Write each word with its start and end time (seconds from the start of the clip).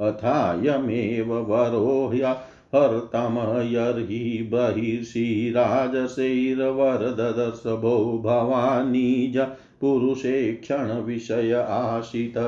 अथायमेव 0.00 1.34
वरोह्या 1.34 2.40
हर्तमयर्हि 2.74 4.48
बहिर्षि 4.52 5.52
राजशैरवरदर्शभो 5.56 8.22
भवानीज 8.24 9.46
पुरुषे 9.80 10.52
क्षणविषय 10.52 11.64
आशित। 11.68 12.38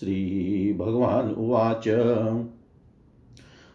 श्रीभगवान् 0.00 1.30
उवाच 1.32 1.86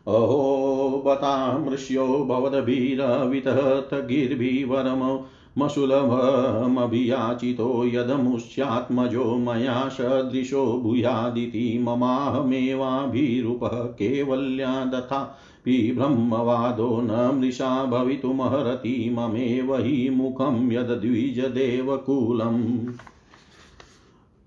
अहो 0.08 1.04
बतामृष्यो 1.06 2.06
भवद्भिरवितथ 2.26 3.92
गिर्भिवरमो 4.08 5.14
मशुलभमभियाचितो 5.58 7.86
यदमुष्यात्मजो 7.86 9.38
मया 9.38 9.90
सदृशो 9.90 10.66
भूयादिति 10.66 11.80
ममाहमेवाभिरूपः 11.82 13.68
कैवल्या 13.68 14.86
तथा 14.86 15.40
ब्रह्मवादो 15.68 17.02
न 17.02 17.40
मृषा 17.40 17.86
भवितुमर्हति 17.86 19.16
ममेव 19.20 19.76
हि 19.76 20.10
मुखं 20.10 20.72
यद्विजदेवकुलम्। 20.72 22.88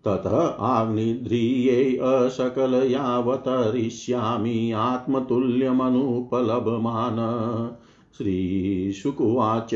ततः 0.05 0.57
आग्निध्रिये 0.61 1.97
असकलयावतरिष्यामि 1.97 4.73
आत्मतुल्यमनुपलभमान। 4.73 7.17
श्रीशुकुवाच 8.19 9.71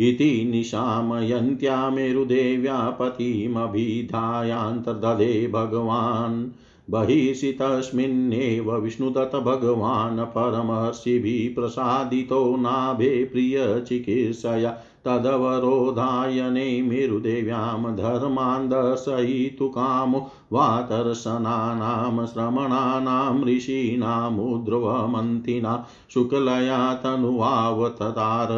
इति 0.00 0.48
निशामयन्त्या 0.50 1.90
मेरुदेव्या 1.90 2.90
पतिमभिधायान्तर्दधे 2.90 5.48
भगवान्। 5.48 6.50
बहिषि 6.90 7.52
तस्मिन्नेव 7.52 8.76
विष्णुदत्त 8.76 9.36
भगवान् 9.36 10.20
परमर्षिभिः 10.20 11.54
प्रसादितो 11.54 12.56
नाभे 12.56 13.24
प्रियचिकित्सया 13.24 14.76
तदवरोधायने 15.04 16.82
मेरुदेव्यां 16.82 17.96
धर्मान् 17.96 18.68
दर्शयितु 18.68 19.68
कामो 19.68 20.30
वातर्शनानां 20.52 22.26
श्रमणानां 22.26 23.44
ऋषीणामुद्रवमन्थिना 23.44 25.86
शुक्लया 26.14 26.94
तनुवावततार 26.94 28.48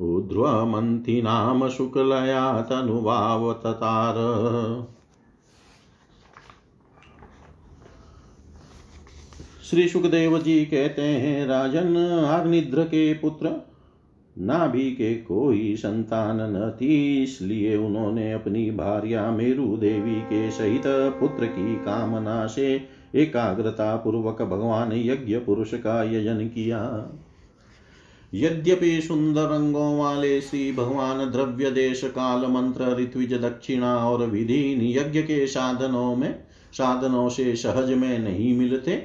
ऊर्ध्वमन्थिनां 0.00 1.68
शुक्लया 1.68 2.62
तनुवावततार 2.62 4.14
श्री 9.64 9.88
सुखदेव 9.88 10.38
जी 10.38 10.64
कहते 10.64 11.02
हैं, 11.02 11.46
राजन 11.46 11.96
अग्निद्र 12.28 12.82
के 12.82 13.14
पुत्र, 13.14 13.50
नाभि 14.38 14.90
के 14.90 15.14
कोई 15.14 15.76
संतान 15.76 16.36
न 16.40 16.70
थी, 16.70 17.22
इसलिए 17.22 17.76
उन्होंने 17.76 18.32
अपनी 18.32 18.70
भार्या 18.70 19.30
मेरु 19.30 19.76
देवी 19.76 20.20
के 20.20 20.50
सहित 20.50 20.82
पुत्र 21.20 21.46
की 21.46 21.74
कामना 21.76 22.46
से 22.46 22.88
एकाग्रता 23.14 23.96
पूर्वक 23.96 24.42
भगवान 24.42 24.92
यज्ञ 24.92 25.38
पुरुष 25.38 25.74
का 25.74 26.02
यजन 26.02 26.48
किया। 26.48 26.80
यद्यपि 28.34 29.00
सुंदर 29.00 29.42
रंगों 29.42 29.98
वाले 29.98 30.40
श्री 30.40 30.72
भगवान 30.72 31.30
द्रव्य 31.30 31.70
देश 31.70 32.04
काल 32.04 32.46
मंत्र 32.46 32.96
ऋत्विज 32.96 33.34
दक्षिणा 33.34 33.96
और 33.96 34.26
विधि 34.26 34.98
यज्ञ 34.98 35.22
के 35.22 35.46
साधनों 35.46 36.16
में, 36.16 36.44
साधनों 36.72 37.28
से 37.28 37.56
सहज 37.56 37.90
में 37.90 38.18
नहीं 38.18 38.58
मिलते, 38.58 38.96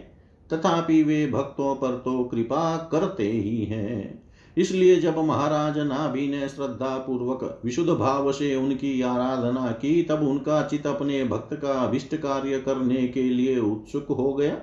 तथापि 0.53 1.03
वे 1.03 1.27
भक्तों 1.27 1.75
पर 1.75 1.91
तो 1.91 2.23
कृपा 2.23 2.77
करते 2.91 3.31
ही 3.31 3.65
हैं। 3.65 4.23
इसलिए 4.57 4.95
जब 4.95 5.17
महाराज 5.17 5.77
नाभि 5.77 6.27
ने 6.27 6.49
श्रद्धा 6.49 6.97
पूर्वक 6.97 7.61
विशुद्ध 7.65 7.89
भाव 7.89 8.31
से 8.31 8.55
उनकी 8.55 9.01
आराधना 9.01 9.71
की, 9.71 10.03
तब 10.03 10.21
उनका 10.21 10.61
चित 10.61 10.87
अपने 10.87 11.23
भक्त 11.23 11.53
का 11.53 11.73
अभिष्ट 11.73 12.15
कार्य 12.15 12.59
करने 12.59 13.07
के 13.07 13.23
लिए 13.23 13.59
उत्सुक 13.59 14.07
हो 14.07 14.33
गया। 14.33 14.57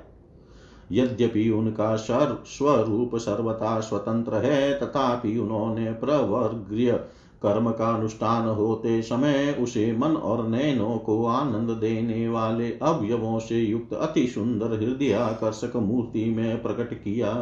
यद्यपि 0.93 1.49
उनका 1.51 1.97
स्वरूप 1.97 3.17
सर्वथा 3.17 3.81
स्वतंत्र 3.81 4.35
है, 4.35 4.79
तथापि 4.81 5.39
उन्होंने 5.39 5.93
प्रवर्ग्य 5.93 7.01
कर्म 7.43 7.71
का 7.71 7.89
अनुष्ठान 7.89 8.49
होते 8.49 9.03
समय 9.03 9.57
उसे 9.61 9.93
मन 9.93 10.17
और 10.17 10.49
नैनों 10.49 10.99
को 10.99 11.25
आनंद 11.27 11.71
देने 11.71 12.29
वाले 12.29 12.71
अवयवों 12.83 13.39
से 13.39 13.61
युक्त 13.61 13.93
अति 13.93 14.27
सुंदर 14.27 14.67
हृदय 14.67 15.13
आकर्षक 15.13 15.77
मूर्ति 15.77 16.25
में 16.25 16.63
प्रकट 16.63 16.95
किया। 16.95 17.33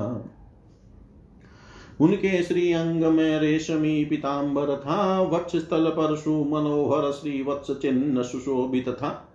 उनके 2.01 2.43
श्री 2.43 2.73
अंग 2.73 3.05
में 3.05 3.41
रेशमी 3.41 4.05
पिताम्बर 4.05 4.77
था 4.77 5.23
वक्ष 5.23 5.57
स्थल 5.57 5.89
पर 5.89 6.17
सुमनोहर 6.17 7.11
श्री 7.13 7.43
वत्स 7.43 7.71
चिन्ह 7.71 8.23
सुशोभित 8.23 8.89
था। 8.89 9.28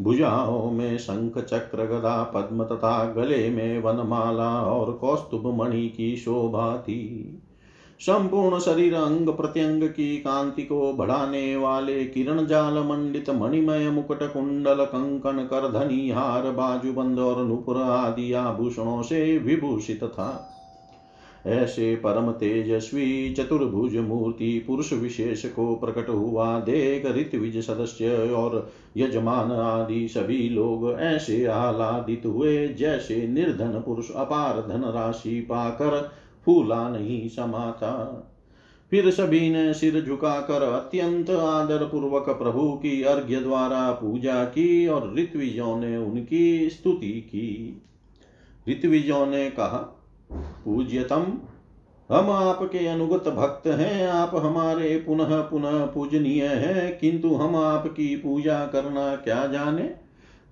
भुजाओं 0.00 0.70
में 0.70 0.98
शंख 0.98 1.38
चक्र 1.38 1.84
गदा 1.84 2.22
पद्म 2.34 2.64
तथा 2.64 3.04
गले 3.04 3.50
में 3.50 3.82
वनमाला 3.82 4.62
और 4.62 4.92
कौस्तुभ 4.92 5.46
मणि 5.60 5.88
की 5.88 6.16
शोभा 6.16 6.76
थी। 6.78 7.42
संपूर्ण 8.00 8.58
शरीर 8.58 8.94
अंग 8.94 9.28
प्रत्यंग 9.28 9.82
की 9.82 10.16
कांति 10.16 10.62
को 10.62 10.92
बढ़ाने 10.92 11.56
वाले 11.56 12.04
किरण 12.04 12.46
जाल 12.46 12.78
मंडित 12.78 13.30
मणिमय 13.30 13.90
मुकुट 13.90 14.22
कुंडल 14.22 14.84
कंकन 14.84 15.38
कर 15.44 15.68
धनी 15.72 16.10
हार 16.10 16.50
बाजूबंद 16.50 17.18
और 17.18 17.44
नुपुर 17.44 17.76
आदि 17.76 18.32
आभूषणों 18.32 19.02
से 19.02 19.38
विभूषित 19.38 20.04
था। 20.04 20.54
ऐसे 21.46 21.94
परम 21.96 22.30
तेजस्वी 22.30 23.34
चतुर्भुज 23.34 23.96
मूर्ति 23.96 24.64
पुरुष 24.66 24.92
विशेष 24.92 25.44
को 25.46 25.74
प्रकट 25.76 26.08
हुआ। 26.08 26.60
देख 26.60 27.06
ऋतविज 27.06 27.58
सदस्य 27.66 28.32
और 28.32 28.70
यजमान 28.96 29.52
आदि 29.52 30.08
सभी 30.08 30.48
लोग 30.48 31.00
ऐसे 31.00 31.44
आह्लादित 31.44 32.22
हुए 32.26 32.68
जैसे 32.68 33.28
निर्धन 33.28 33.82
पुरुष 33.86 34.10
अपार 34.10 34.60
धन 34.68 34.84
राशि 34.84 35.40
पाकर 35.40 36.10
फूला 36.44 36.88
नहीं 36.88 37.28
समाता 37.28 38.24
फिर 38.90 39.10
सभी 39.10 39.50
ने 39.50 39.74
सिर 39.74 40.00
झुकाकर 40.00 40.62
अत्यंत 40.62 41.30
आदर 41.30 41.84
पूर्वक 41.84 42.28
प्रभु 42.28 42.72
की 42.72 43.02
अर्घ्य 43.02 43.36
द्वारा 43.36 43.92
पूजा 43.92 44.44
की 44.44 44.86
और 44.86 45.14
ऋत्विजों 45.18 45.76
ने 45.76 45.96
उनकी 45.96 46.70
स्तुति 46.70 47.12
की। 47.12 47.82
ऋत्विजों 48.68 49.26
ने 49.26 49.50
कहा 49.50 49.97
पूज्यतम। 50.32 51.26
हम 52.10 52.30
आपके 52.30 52.86
अनुगत 52.86 53.28
भक्त 53.28 53.66
हैं, 53.66 54.08
आप 54.08 54.30
हमारे 54.34 55.04
पुनः 55.06 55.40
पुनः 55.40 55.86
पूजनीय 55.86 56.46
हैं, 56.46 56.98
किंतु 56.98 57.34
हम 57.34 57.56
आपकी 57.56 58.16
पूजा 58.16 58.66
करना 58.66 59.16
क्या 59.16 59.46
जाने? 59.46 59.94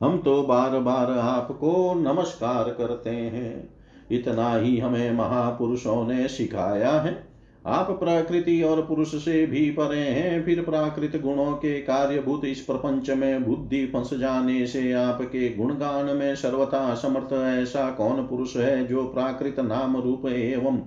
हम 0.02 0.18
तो 0.18 0.42
बार 0.42 0.78
बार 0.78 1.10
आपको 1.10 1.94
नमस्कार 1.94 2.64
करते 2.64 3.10
हैं। 3.10 3.76
इतना 4.10 4.54
ही 4.54 4.78
हमें 4.78 5.12
महापुरुषों 5.12 6.06
ने 6.06 6.28
सिखाया 6.28 6.90
है। 6.90 7.35
आप 7.66 7.90
प्रकृति 7.90 8.62
और 8.62 8.86
पुरुष 8.86 9.24
से 9.24 9.46
भी 9.46 9.70
परे 9.70 9.98
हैं, 9.98 10.44
फिर 10.44 10.62
प्राकृत 10.62 11.22
गुणों 11.22 11.52
के 11.52 11.80
कार्यभूत 11.80 12.44
इस 12.44 12.60
प्रपंच 12.60 13.10
में 13.10 13.44
बुद्धि 13.44 13.86
फंस 13.86 14.14
जाने 14.14 14.66
से 14.66 14.92
आपके 14.92 15.48
गुणगान 15.54 16.16
में 16.16 16.34
सर्वथा 16.36 16.94
समर्थ 16.94 17.32
ऐसा 17.32 17.90
कौन 17.90 18.26
पुरुष 18.26 18.56
है 18.56 18.86
जो 18.86 19.04
प्राकृत 19.04 19.60
नाम 19.60 19.96
रूप 19.96 20.26
एवं 20.26 20.78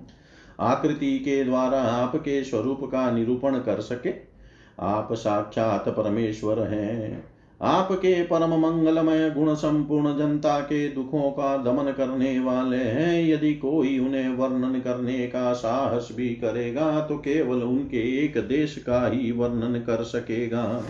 आकृति 0.60 1.18
के 1.18 1.44
द्वारा 1.44 1.80
आपके 1.82 2.44
स्वरूप 2.44 2.80
का 2.84 3.10
निरूपण 3.10 3.58
कर 3.58 3.80
सके? 3.80 4.12
आप 4.80 5.12
साक्षात 5.12 5.88
परमेश्वर 5.88 6.58
हैं। 6.58 7.39
आपके 7.62 8.22
परम 8.22 8.50
मंगलमय 8.50 9.30
गुण 9.30 9.54
संपूर्ण 9.54 10.18
जनता 10.18 10.60
के 10.60 10.88
दुखों 10.88 11.30
का 11.30 11.56
दमन 11.56 11.92
करने 11.92 12.38
वाले 12.40 12.76
हैं। 12.76 13.28
यदि 13.28 13.54
कोई 13.54 13.98
उन्हें 13.98 14.28
वर्णन 14.28 14.80
करने 14.80 15.26
का 15.26 15.52
साहस 15.52 16.08
भी 16.12 16.28
करेगा 16.28 17.00
तो 17.00 17.16
केवल 17.16 17.62
उनके 17.62 18.24
एक 18.24 18.38
देश 18.38 18.76
का 18.76 19.06
ही 19.06 19.32
वर्णन 19.32 19.78
कर 19.78 20.02
सकेगा। 20.04 20.84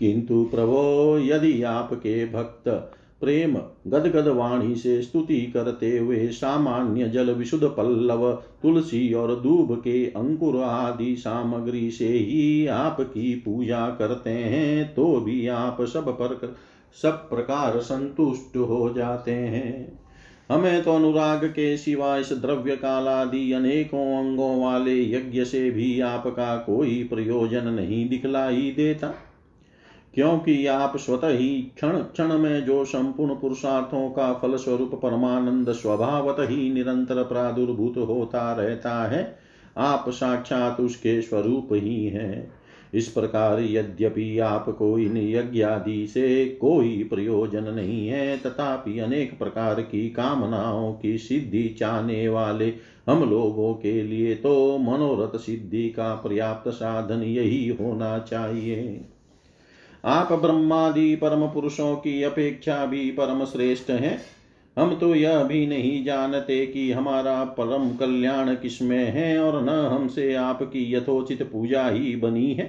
किंतु 0.00 0.44
प्रभो, 0.44 1.18
यदि 1.18 1.62
आपके 1.62 2.26
भक्त 2.26 2.94
प्रेम 3.22 3.56
गदगद 3.86 4.28
वाणी 4.28 4.74
से 4.74 5.00
स्तुति 5.02 5.40
करते 5.54 5.96
हुए 5.98 6.26
सामान्य 6.28 7.08
जल 7.08 7.30
विशुद्ध 7.30 7.64
पल्लव, 7.66 8.32
तुलसी 8.62 9.12
और 9.14 9.34
दूब 9.36 9.74
के 9.80 10.04
अंकुर 10.06 10.56
आदि 10.56 11.14
सामग्री 11.16 11.90
से 11.90 12.08
ही 12.08 12.66
आपकी 12.66 13.34
पूजा 13.34 13.88
करते 13.90 14.30
हैं 14.30 14.94
तो 14.94 15.20
भी 15.20 15.46
आप 15.46 15.82
सब 15.82 16.08
पर 16.12 16.56
सब 17.02 17.28
प्रकार 17.30 17.78
संतुष्ट 17.80 18.56
हो 18.56 18.92
जाते 18.96 19.32
हैं। 19.32 19.98
हमें 20.50 20.82
तो 20.82 20.92
अनुराग 20.92 21.44
के 21.44 21.76
सिवा 21.76 22.16
इस 22.16 22.32
द्रव्य 22.32 22.76
कालादि 22.76 23.52
अनेकों 23.52 24.06
अंगों 24.16 24.60
वाले 24.62 25.00
यज्ञ 25.10 25.44
से 25.44 25.70
भी 25.70 26.00
आपका 26.00 26.56
कोई 26.56 27.02
प्रयोजन 27.04 27.66
नहीं 27.66 28.08
दिखलाई 28.08 28.72
देता। 28.76 29.14
क्योंकि 30.14 30.66
आप 30.66 30.96
स्वतः 30.96 31.28
ही 31.28 31.48
क्षण 31.76 31.98
क्षण 31.98 32.38
में 32.38 32.64
जो 32.64 32.84
संपूर्ण 32.84 33.34
पुरुषार्थों 33.34 34.08
का 34.10 34.32
फल 34.32 34.56
स्वरूप 34.56 34.94
परमानंद 34.94 35.72
स्वभावत 35.72 36.36
ही 36.40 36.72
निरंतर 36.72 37.22
प्रादुर्भूत 37.22 37.96
होता 37.98 38.52
रहता 38.52 39.02
है, 39.08 39.38
आप 39.76 40.08
साक्षात 40.08 40.80
उसके 40.80 41.20
स्वरूप 41.22 41.68
ही 41.72 42.06
हैं। 42.06 42.52
इस 42.94 43.08
प्रकार 43.08 43.60
यद्यपि 43.60 44.38
आपको 44.38 44.98
इन 44.98 45.16
यज्ञादि 45.16 46.06
से 46.06 46.44
कोई 46.60 47.02
प्रयोजन 47.04 47.64
नहीं 47.64 48.08
है, 48.08 48.36
तथापि 48.38 48.98
अनेक 48.98 49.38
प्रकार 49.38 49.80
की 49.82 50.08
कामनाओं 50.10 50.92
की 50.92 51.18
सिद्धि 51.18 51.68
चाहने 51.78 52.28
वाले 52.28 52.72
हम 53.08 53.28
लोगों 53.30 53.74
के 53.74 54.02
लिए 54.02 54.34
तो 54.34 54.78
मनोरथ 54.78 55.38
सिद्धि 55.38 55.88
का 55.88 56.14
पर्याप्त 56.14 56.70
साधन 56.70 57.22
यही 57.22 57.68
होना 57.68 58.18
चाहिए। 58.18 59.04
आप 60.04 60.32
ब्रह्मादि 60.32 61.14
परम 61.16 61.46
पुरुषों 61.46 61.96
की 61.96 62.22
अपेक्षा 62.22 62.84
भी 62.86 63.10
परम 63.10 63.44
श्रेष्ठ 63.44 63.90
हैं। 63.90 64.20
हम 64.76 64.94
तो 64.94 65.14
यह 65.14 65.42
भी 65.42 65.66
नहीं 65.66 66.04
जानते 66.04 66.66
कि 66.66 66.90
हमारा 66.92 67.44
परम 67.44 67.88
कल्याण 67.90 68.54
किसमें 68.54 69.04
है 69.04 69.38
और 69.38 69.62
न 69.62 69.68
हमसे 69.68 70.34
आपकी 70.34 70.94
यथोचित 70.94 71.42
पूजा 71.42 71.88
ही 71.88 72.16
बनी 72.16 72.52
है। 72.52 72.66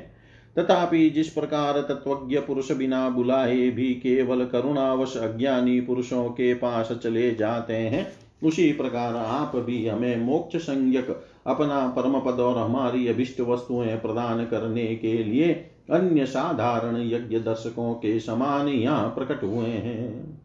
तथापि 0.57 1.09
जिस 1.09 1.29
प्रकार 1.29 1.81
तत्वज्ञ 1.81 2.39
पुरुष 2.39 2.71
बिना 2.71 3.09
बुलाए 3.09 3.69
भी 3.69 3.93
केवल 3.93 4.45
करुणावश 4.45 5.17
अज्ञानी 5.17 5.81
पुरुषों 5.81 6.29
के 6.29 6.53
पास 6.53 6.91
चले 7.03 7.31
जाते 7.31 7.73
हैं, 7.73 8.11
उसी 8.43 8.71
प्रकार 8.71 9.15
आप 9.15 9.55
भी 9.55 9.87
हमें 9.87 10.17
मोक्ष 10.17 10.57
संज्ञक 10.57 11.25
अपना 11.47 11.87
परम 11.87 12.19
पद 12.19 12.39
और 12.39 12.57
हमारी 12.57 13.07
अभिष्ट 13.07 13.41
वस्तुएँ 13.41 13.95
प्रदान 13.95 14.45
करने 14.45 14.85
के 14.95 15.23
लिए 15.23 15.53
अन्य 15.91 16.25
साधारण 16.25 16.97
यज्ञ 16.97 17.39
दर्शकों 17.39 17.93
के 17.93 18.19
समान 18.19 18.67
यहाँ 18.67 19.07
प्रकट 19.09 19.43
हुए 19.43 19.67
हैं। 19.67 20.39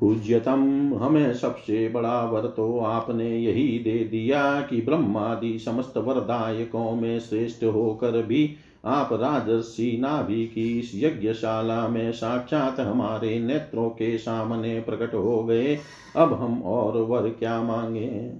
पूज्यतम, 0.00 0.94
हमें 0.94 1.34
सबसे 1.34 1.88
बड़ा 1.88 2.24
वर 2.24 2.46
तो 2.46 2.78
आपने 2.78 3.38
यही 3.38 3.78
दे 3.78 3.98
दिया 4.04 4.60
कि 4.60 4.80
ब्रह्मादि 4.80 5.58
समस्त 5.58 5.96
वरदायकों 5.96 6.92
में 6.92 7.20
श्रेष्ठ 7.20 7.64
होकर 7.64 8.22
भी 8.22 8.56
आप 8.84 9.12
राजर्षि 9.12 9.98
नाभि 10.00 10.46
की 10.46 10.78
इस 10.78 10.92
यज्ञशाला 10.94 11.88
में 11.88 12.12
साक्षात 12.12 12.80
हमारे 12.80 13.38
नेत्रों 13.38 13.90
के 13.90 14.18
सामने 14.18 14.80
प्रकट 14.80 15.14
हो 15.14 15.44
गए। 15.44 15.78
अब 16.16 16.32
हम 16.32 16.62
और 16.62 16.96
वर 16.96 17.28
क्या 17.28 17.62
मांगे? 17.62 18.32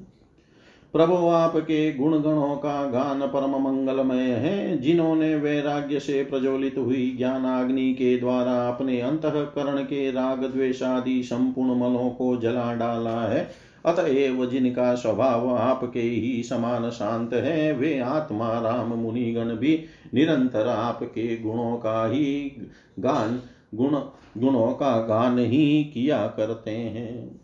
प्रभु 0.93 1.15
आपके 1.15 1.93
गुण 1.93 2.19
गणों 2.19 2.57
का 2.57 2.87
गान 2.87 3.21
परम 3.21 3.51
मंगलमय 3.51 4.23
है, 4.23 4.79
जिन्होंने 4.79 5.37
वैराग्य 5.37 6.01
से 6.01 6.25
प्रज्वलित 6.25 6.75
हुई 6.79 7.15
ज्ञानाग्नि 7.19 7.95
के 7.95 8.19
द्वारा 8.19 8.69
अपने 8.69 9.01
अंतकरण 9.01 9.79
के 9.79 10.11
राग 10.11 10.45
द्वेषादि 10.45 11.23
संपूर्ण 11.23 11.71
मलों 11.71 12.11
को 12.11 12.37
जला 12.37 12.75
डाला 12.75 13.21
है। 13.23 13.67
अतएव 13.85 14.47
जिनका 14.47 14.95
स्वभाव 14.95 15.55
आपके 15.57 16.01
ही 16.01 16.43
समान 16.43 16.91
शांत 16.91 17.35
है, 17.35 17.73
वे 17.73 17.99
आत्मा 17.99 18.61
राम 18.61 18.87
मुनिगण 18.87 19.45
भी 19.45 19.85
निरंतर 20.15 20.69
आपके 20.69 21.37
गुणों 21.37 21.77
का 21.77 22.07
ही 22.07 22.57
गान, 22.99 23.41
गुण, 23.75 23.91
गुणों 24.41 24.73
का 24.73 25.01
गान 25.01 25.39
ही 25.39 25.85
किया 25.85 26.27
करते 26.27 26.71
हैं। 26.71 27.36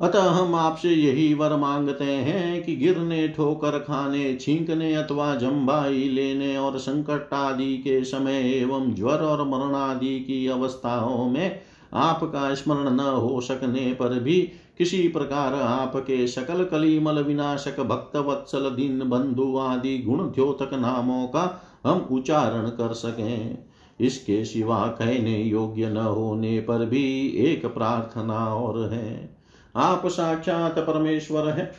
अतः 0.00 0.22
हम 0.22 0.54
आपसे 0.54 0.90
यही 0.90 1.34
वर 1.34 1.56
मांगते 1.56 2.04
हैं 2.04 2.62
कि 2.62 2.76
गिरने, 2.76 3.28
ठोकर 3.28 3.78
खाने, 3.78 4.34
छींकने 4.36 4.94
अथवा 4.94 5.34
जम्बाई 5.34 6.08
लेने 6.08 6.56
और 6.56 6.78
संकट 6.78 7.34
आदि 7.34 7.76
के 7.76 8.04
समय 8.04 8.32
एवं 8.32 8.94
ज्वर 8.94 9.18
और 9.18 9.48
मरण 9.48 9.74
आदि 9.74 10.20
की 10.20 10.46
अवस्थाओं 10.46 11.28
में 11.28 11.60
आपका 11.92 12.54
स्मरण 12.54 12.90
न 12.90 13.00
हो 13.00 13.40
सकने 13.40 13.92
पर 13.92 14.08
भी 14.08 14.40
किसी 14.78 15.08
प्रकार 15.08 15.54
आपके 15.54 16.26
सकल 16.26 16.64
कलिमल 16.64 17.18
विनाशक 17.18 17.80
भक्त 17.80 18.16
वत्सल 18.16 18.70
दीन 18.70 18.98
बंधु 18.98 19.56
आदि 19.58 19.98
गुण 19.98 20.18
द्योतक 20.18 20.74
नामों 20.74 21.26
का 21.26 21.62
हम 21.84 21.98
उच्चारण 22.10 22.68
कर 22.68 22.92
सकें। 22.92 23.58
इसके 24.00 24.44
सिवा 24.44 24.86
कहने 24.86 25.42
योग्य 25.42 25.88
न 25.88 25.96
होने 25.96 26.60
पर 26.60 26.84
भी 26.84 27.26
एक 27.26 27.66
प्रार्थना 27.66 28.54
और 28.54 28.90
है। 28.92 29.35
आप 29.76 30.06
साक्षात 30.06 30.78
परमेश्वर 30.78 31.48
है। 31.48 31.72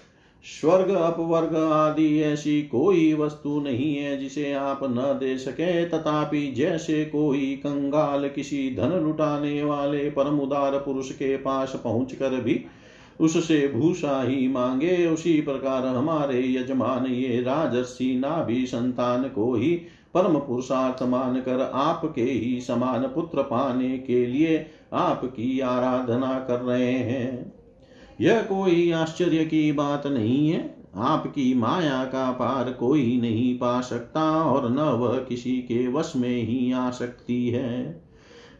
स्वर्ग, 0.61 0.89
अपवर्ग 0.89 1.55
आदि 1.55 2.21
ऐसी 2.21 2.61
कोई 2.61 3.13
वस्तु 3.13 3.59
नहीं 3.59 3.95
है 3.95 4.17
जिसे 4.17 4.53
आप 4.53 4.79
न 4.83 5.17
दे 5.19 5.37
सके। 5.37 5.85
तथापि 5.85 6.53
जैसे 6.57 7.05
कोई 7.05 7.55
कंगाल 7.55 8.29
किसी 8.29 8.75
धन 8.75 8.89
लुटाने 8.89 9.63
वाले 9.63 10.09
परम 10.09 10.39
उदार 10.39 10.77
पुरुष 10.77 11.11
के 11.11 11.37
पास 11.37 11.81
पहुँच 11.83 12.13
भी 12.23 12.65
उससे 13.19 13.67
भूषा 13.67 14.21
ही 14.21 14.47
मांगे, 14.47 15.07
उसी 15.07 15.41
प्रकार 15.41 15.85
हमारे 15.85 16.53
यजमान 16.53 17.05
ये 17.05 17.41
राजर्षि 17.41 18.15
नाभि 18.15 18.65
संतान 18.67 19.23
को 19.23 19.55
ही 19.55 19.71
परम 20.13 20.39
पुरुषार्थ 20.39 21.03
मान 21.03 21.41
कर 21.41 21.71
आपके 21.73 22.21
ही 22.21 22.61
समान 22.61 23.01
पुत्र 23.03 23.41
पाने 23.41 23.97
के 23.97 24.25
लिए 24.25 24.65
आपकी 24.93 25.59
आराधना 25.59 26.45
कर 26.47 26.59
रहे 26.59 26.91
हैं। 26.91 27.56
यह 28.21 28.41
कोई 28.41 28.91
आश्चर्य 28.91 29.45
की 29.45 29.71
बात 29.71 30.07
नहीं 30.07 30.49
है। 30.49 30.77
आपकी 30.95 31.53
माया 31.53 32.05
का 32.05 32.31
पार 32.31 32.71
कोई 32.71 33.19
नहीं 33.21 33.57
पा 33.57 33.81
सकता 33.81 34.43
और 34.43 34.69
न 34.69 34.79
वह 34.79 35.17
किसी 35.17 35.57
के 35.57 35.87
वश 35.87 36.13
में 36.15 36.43
ही 36.43 36.71
आ 36.71 36.89
सकती 36.89 37.49
है। 37.49 38.03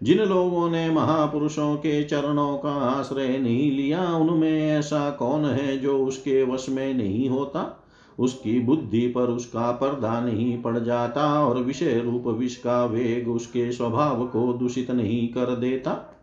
जिन 0.03 0.17
लोगों 0.17 0.69
ने 0.69 0.89
महापुरुषों 0.89 1.75
के 1.75 2.03
चरणों 2.03 2.57
का 2.57 2.69
आश्रय 2.69 3.37
नहीं 3.37 3.71
लिया, 3.71 4.15
उनमें 4.15 4.71
ऐसा 4.71 5.09
कौन 5.09 5.45
है 5.45 5.77
जो 5.77 6.05
उसके 6.05 6.43
वश 6.43 6.69
में 6.69 6.93
नहीं 6.93 7.29
होता? 7.29 7.83
उसकी 8.19 8.59
बुद्धि 8.59 9.07
पर 9.07 9.21
उसका 9.21 9.71
पर्दा 9.71 10.21
नहीं 10.21 10.61
पड़ 10.61 10.79
जाता 10.79 11.45
और 11.45 11.63
विषय 11.63 11.99
रूप 11.99 12.27
विष 12.27 12.55
का 12.55 12.85
वेग 12.85 13.29
उसके 13.29 13.71
स्वभाव 13.71 14.27
को 14.27 14.53
दूषित 14.53 14.91
नहीं 14.91 15.27
कर 15.27 15.55
देता। 15.55 16.16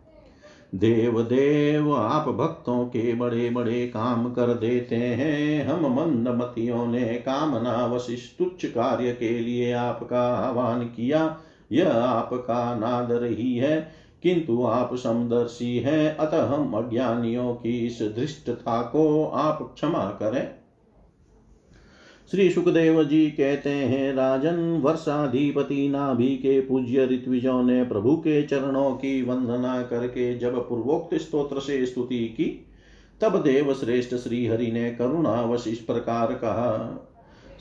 देव 0.75 1.21
देव 1.21 1.95
आप 1.95 2.29
भक्तों 2.29 2.85
के 2.85 3.13
बड़े 3.13 3.49
बड़े 3.49 3.87
काम 3.87 4.33
कर 4.33 4.53
देते 4.53 4.95
हैं। 4.95 5.65
हम 5.65 5.95
मंदमतियों 5.95 6.87
ने 6.87 7.05
कामना 7.05 7.85
वशिष्ठ, 7.85 8.37
तुच्छ 8.39 8.65
कार्य 8.65 9.13
के 9.13 9.39
लिए 9.39 9.71
आपका 9.71 10.21
आह्वान 10.21 10.85
किया। 10.85 11.37
यह 11.71 11.93
आपका 11.93 12.75
नादर 12.75 13.23
ही 13.23 13.57
है, 13.57 13.91
किंतु 14.23 14.63
आप 14.63 14.95
समदर्शी 14.95 15.77
हैं। 15.77 16.17
अतः 16.17 16.45
हम 16.45 16.73
अज्ञानियों 16.73 17.53
की 17.53 17.85
इस 17.85 17.99
धृष्टता 18.15 18.81
को 18.81 19.25
आप 19.25 19.71
क्षमा 19.75 20.05
करें। 20.05 20.64
श्री 22.31 22.49
सुखदेव 22.49 23.03
जी 23.03 23.31
कहते 23.31 23.69
हैं, 23.69 24.13
राजन 24.13 24.81
वर्षाधिपति 24.83 25.89
नाभि 25.89 26.27
के 26.27 26.61
पूज्य 26.61 27.05
ऋत्विजों 27.05 27.63
ने 27.63 27.83
प्रभु 27.83 28.15
के 28.15 28.43
चरणों 28.43 28.91
की 28.91 29.21
वंदना 29.21 29.81
करके 29.81 30.37
जब 30.37 30.69
पूर्वोक्त 30.69 31.15
स्तोत्र 31.15 31.59
से 31.59 31.85
स्तुति 31.85 32.19
की, 32.19 32.65
तब 33.21 33.43
देव 33.43 33.73
श्रेष्ठ 33.73 34.15
श्री 34.15 34.47
हरि 34.47 34.71
ने 34.71 34.91
करुणावश 34.91 35.63
इस 35.67 35.79
प्रकार 35.79 36.33
कहा। 36.33 37.07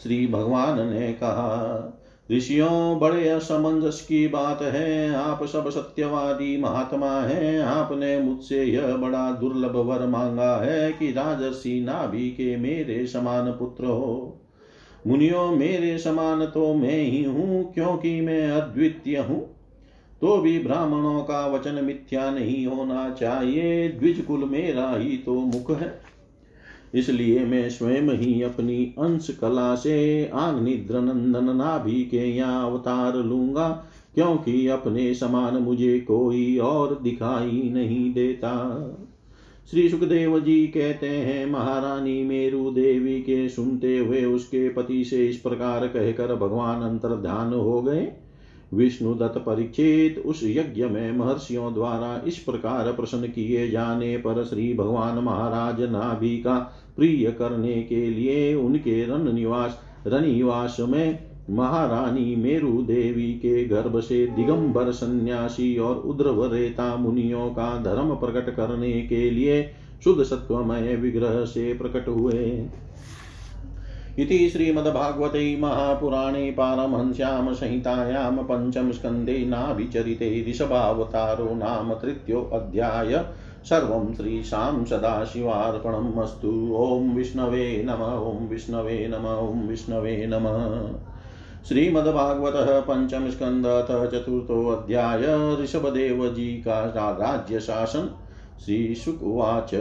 श्री 0.03 0.27
भगवान 0.27 0.89
ने 0.89 1.13
कहा, 1.13 2.01
ऋषियों, 2.33 3.01
बड़े 3.01 3.29
असमंजस 3.29 4.01
की 4.01 4.29
बात 4.29 4.63
है, 4.63 5.15
आप 5.15 5.45
सब 5.45 5.71
सत्यवादी 5.71 6.57
महात्मा 6.57 7.21
हैं, 7.21 7.63
आपने 7.63 8.19
मुझसे 8.19 8.65
यह 8.65 8.97
बड़ा 8.97 9.33
दुर्लभ 9.33 9.77
वर 9.77 10.07
मांगा 10.07 10.57
है 10.57 10.93
कि 10.93 11.13
राजर्षि 11.13 11.81
नाभि 11.81 12.31
के 12.31 12.57
मेरे 12.57 13.07
समान 13.07 13.51
पुत्र 13.51 13.85
हो। 13.85 14.34
मुनियो 15.07 15.51
मेरे 15.51 15.97
समान 15.99 16.45
तो 16.47 16.73
मैं 16.75 17.01
ही 17.01 17.23
हूँ, 17.25 17.73
क्योंकि 17.75 18.21
मैं 18.21 18.51
अद्वितीय 18.51 19.19
हूँ। 19.19 19.41
तो 20.21 20.37
भी 20.39 20.59
ब्राह्मणों 20.59 21.23
का 21.23 21.47
वचन 21.47 21.85
मिथ्या 21.85 22.31
नहीं 22.31 22.67
होना 22.67 23.09
चाहिए 23.11 23.89
द्विज 23.91 24.21
कुल 24.21 24.45
मेरा 24.45 24.91
ही 24.91 25.17
तो 25.17 25.35
मुख 25.35 25.71
है। 25.73 25.93
इसलिए 26.95 27.45
मैं 27.45 27.69
स्वयं 27.71 28.11
ही 28.11 28.43
अपनी 28.43 28.85
अंश 28.99 29.31
कला 29.41 29.75
से 29.75 30.31
आग्निद्र 30.35 31.01
नंदन 31.01 31.57
नाभि 31.57 32.03
के 32.05 32.25
यहाँ 32.27 32.71
अवतार 32.71 33.17
लूँगा, 33.17 33.69
क्योंकि 34.15 34.67
अपने 34.69 35.13
समान 35.15 35.57
मुझे 35.57 35.99
कोई 36.01 36.57
और 36.59 36.99
दिखाई 37.03 37.71
नहीं 37.75 38.13
देता। 38.15 38.53
श्री 39.71 39.89
सुखदेव 39.89 40.39
जी 40.41 40.67
कहते 40.67 41.09
हैं, 41.09 41.47
महारानी 41.47 42.23
मेरु 42.25 42.71
देवी 42.71 43.21
के 43.21 43.49
सुनते 43.49 43.99
हुए 43.99 44.25
उसके 44.25 44.69
पति 44.69 45.05
से 45.05 45.27
इस 45.29 45.37
प्रकार 45.37 45.87
कहकर 45.87 46.35
भगवान 46.35 46.83
अंतर 46.83 47.15
ध्यान 47.17 47.53
हो 47.55 47.81
गए। 47.83 48.13
विष्णु 48.75 49.15
दत्त 49.15 49.39
परीक्षित 49.39 50.23
उस 50.27 50.41
यज्ञ 50.45 50.85
में 50.85 51.13
महर्षियों 51.13 51.73
द्वारा 51.75 52.23
इस 52.27 52.39
प्रकार 52.39 52.93
प्रसन्न 52.93 53.29
किए 53.29 53.69
जाने 53.71 54.17
पर 54.17 54.45
श्री 54.45 54.73
भगवान 54.75 55.19
महाराज 55.19 55.81
नाभि 55.83 56.37
का 56.39 56.59
प्रिय 56.97 57.31
करने 57.31 57.83
के 57.83 58.09
लिए 58.11 58.55
उनके 58.55 59.05
रन 59.05 59.35
निवास 59.35 59.81
रनिवास 60.07 60.77
में 60.81 61.34
महारानी 61.51 62.37
मेरु 62.37 62.83
देवी 62.83 63.33
के 63.33 63.65
गर्भ 63.65 64.01
से 64.01 64.27
दिगंबर 64.27 64.91
सन्यासी 64.91 65.79
और 65.79 65.97
उद्रवरेता 65.97 66.97
मुनियों 66.97 67.51
का 67.51 67.83
धर्म 67.83 68.15
प्रकट 68.15 68.57
करने 68.57 69.03
के 69.03 69.31
लिए 69.31 69.71
शुद्ध 70.05 70.23
सत्वमय 70.23 70.97
विग्रह 70.97 71.45
से 71.45 71.75
प्रकट 71.75 72.09
हुए। 72.09 72.69
इति 74.19 74.49
श्रीमद्भागवते 74.49 75.57
महापुराणे 75.61 76.51
पारमहंस्यां 76.51 77.55
संहितायां 77.55 78.37
पञ्चमस्कन्धे 78.45 79.45
नाभिचरिते 79.47 80.47
ऋषभावतारो 80.49 81.55
नाम 81.55 81.95
तृतीयोऽध्याय 81.95 83.25
सर्वं 83.65 84.15
श्रीशां 84.15 84.85
सदाशिवार्पणम् 84.85 86.23
अस्तु। 86.23 86.77
ॐ 86.77 87.15
विष्णवे 87.15 87.83
नम, 87.87 88.03
ॐ 88.03 88.49
विष्णवे 88.49 89.09
नम, 89.09 89.27
ॐ 89.27 89.69
विष्णवे 89.69 90.27
नमः। 90.27 91.14
श्रीमद्भागवत 91.69 92.55
पंचम 92.57 93.31
स्कंदथ 93.31 93.91
चतुर्थोऽध्याय 94.13 95.23
ऋषभदेव 95.63 96.35
जी 96.35 96.47
का 96.47 97.17
राज्य 97.21 97.61
शासन 97.61 98.09
श्रीशुकुवाच। 98.65 99.75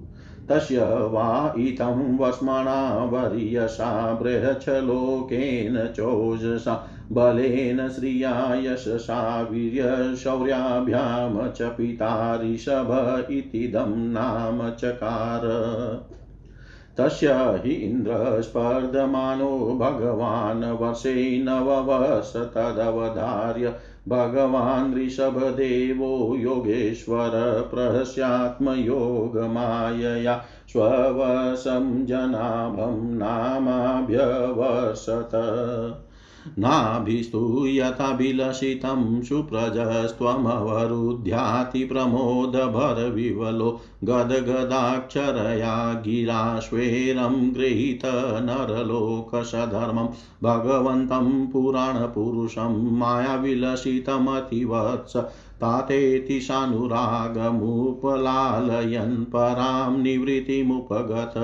तस्य 0.50 0.82
वा 0.82 1.54
इतं 1.58 2.18
वस्मणा 2.18 3.04
वर्यसा 3.04 4.12
बृहच्छलोकेन 4.12 5.92
चोजसा 5.96 6.88
बलेन 7.12 7.88
श्रिया 7.88 8.54
यशसा 8.54 9.42
वीर्यशौर्याभ्यां 9.42 11.48
च 11.48 11.62
पिता 11.62 12.40
ऋषभ 12.42 13.26
इतीदं 13.30 13.96
नाम 13.96 14.70
चकार। 14.70 15.40
तस्य 16.98 17.60
हि 17.64 17.72
इन्द्रस्पर्धमानो 17.72 19.78
भगवान् 19.80 20.64
वर्षे 20.64 21.44
नववर्ष 21.44 22.36
तदवधार्य 22.36 23.74
भगवान् 24.08 24.94
ऋषभदेवो 24.94 26.36
योगेश्वर 26.36 27.30
प्रहस्यात्मयोगमायया 27.74 30.42
स्ववशं 30.72 32.06
जनाभं 32.06 33.18
नामाभ्यवर्षत 33.18 35.30
नाभिस्तु 36.58 37.66
यथाभिलषितं 37.66 39.22
सुप्रजस्त्वमवरुध्याति 39.22 41.84
प्रमोदभरविवलो 41.84 43.80
गदगदाक्षरया 44.04 46.02
गिराश्वेरं 46.06 47.54
गृहीत 47.54 48.02
नरलोकसधर्मं 48.48 50.08
भगवन्तं 50.42 51.46
पुराणपुरुषं 51.46 52.98
मायाविलसितमतिवत्स 52.98 55.16
तातेति 55.62 56.40
सानुरागमुपलालयन् 56.40 59.24
परां 59.32 60.02
निवृत्तिमुपगत 60.02 61.34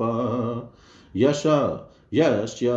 यश 1.16 1.42
यस्य 2.14 2.68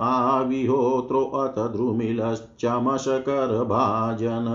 आविहोत्रोऽथ 0.02 1.73
द्रुमिलश्चमशकरभाजन। 1.73 4.47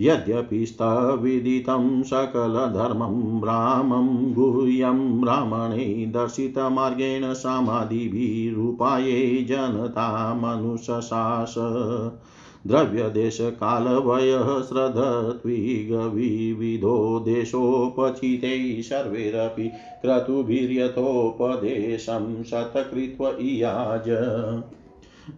यद्यपि 0.00 0.66
स्तविदितं 0.66 2.02
सकलधर्मं 2.02 3.40
रामं 3.40 4.34
गुह्यं 4.34 5.20
ब्राह्मणे 5.20 6.06
दर्शितमार्गेण 6.06 7.34
समाधिभिरूपायै 7.34 9.46
जनतामनुशशास। 9.48 11.54
द्रव्यदेशकालवयः 12.66 14.62
श्रद्धत्विगविविधो 14.62 17.20
देशोपचिते 17.20 18.82
सर्वैरपि 18.82 19.72
क्रतुभिर्यथोपदेशं 20.02 22.42
शतकृत्व 22.42 23.28
इयाज। 23.28 24.08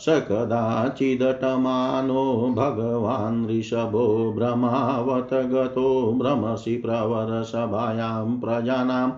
स 0.00 0.08
कदाचिदटमानो 0.30 2.24
भगवान् 2.56 3.50
ऋषभो 3.50 4.32
भ्रमावत 4.36 5.34
गतो 5.52 6.12
भ्रमसि 6.12 6.76
प्रवरसभायां 6.76 8.40
प्रजानां 8.40 9.08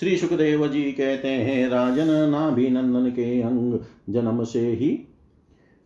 श्री 0.00 0.16
सुखदेव 0.16 0.68
जी 0.68 0.82
कहते 0.82 1.28
हैं, 1.28 1.68
राजन 1.68 2.30
नाभिनंदन 2.30 3.10
के 3.10 3.42
अंग 3.42 3.78
जन्म 4.10 4.44
से 4.44 4.60
ही 4.60 5.08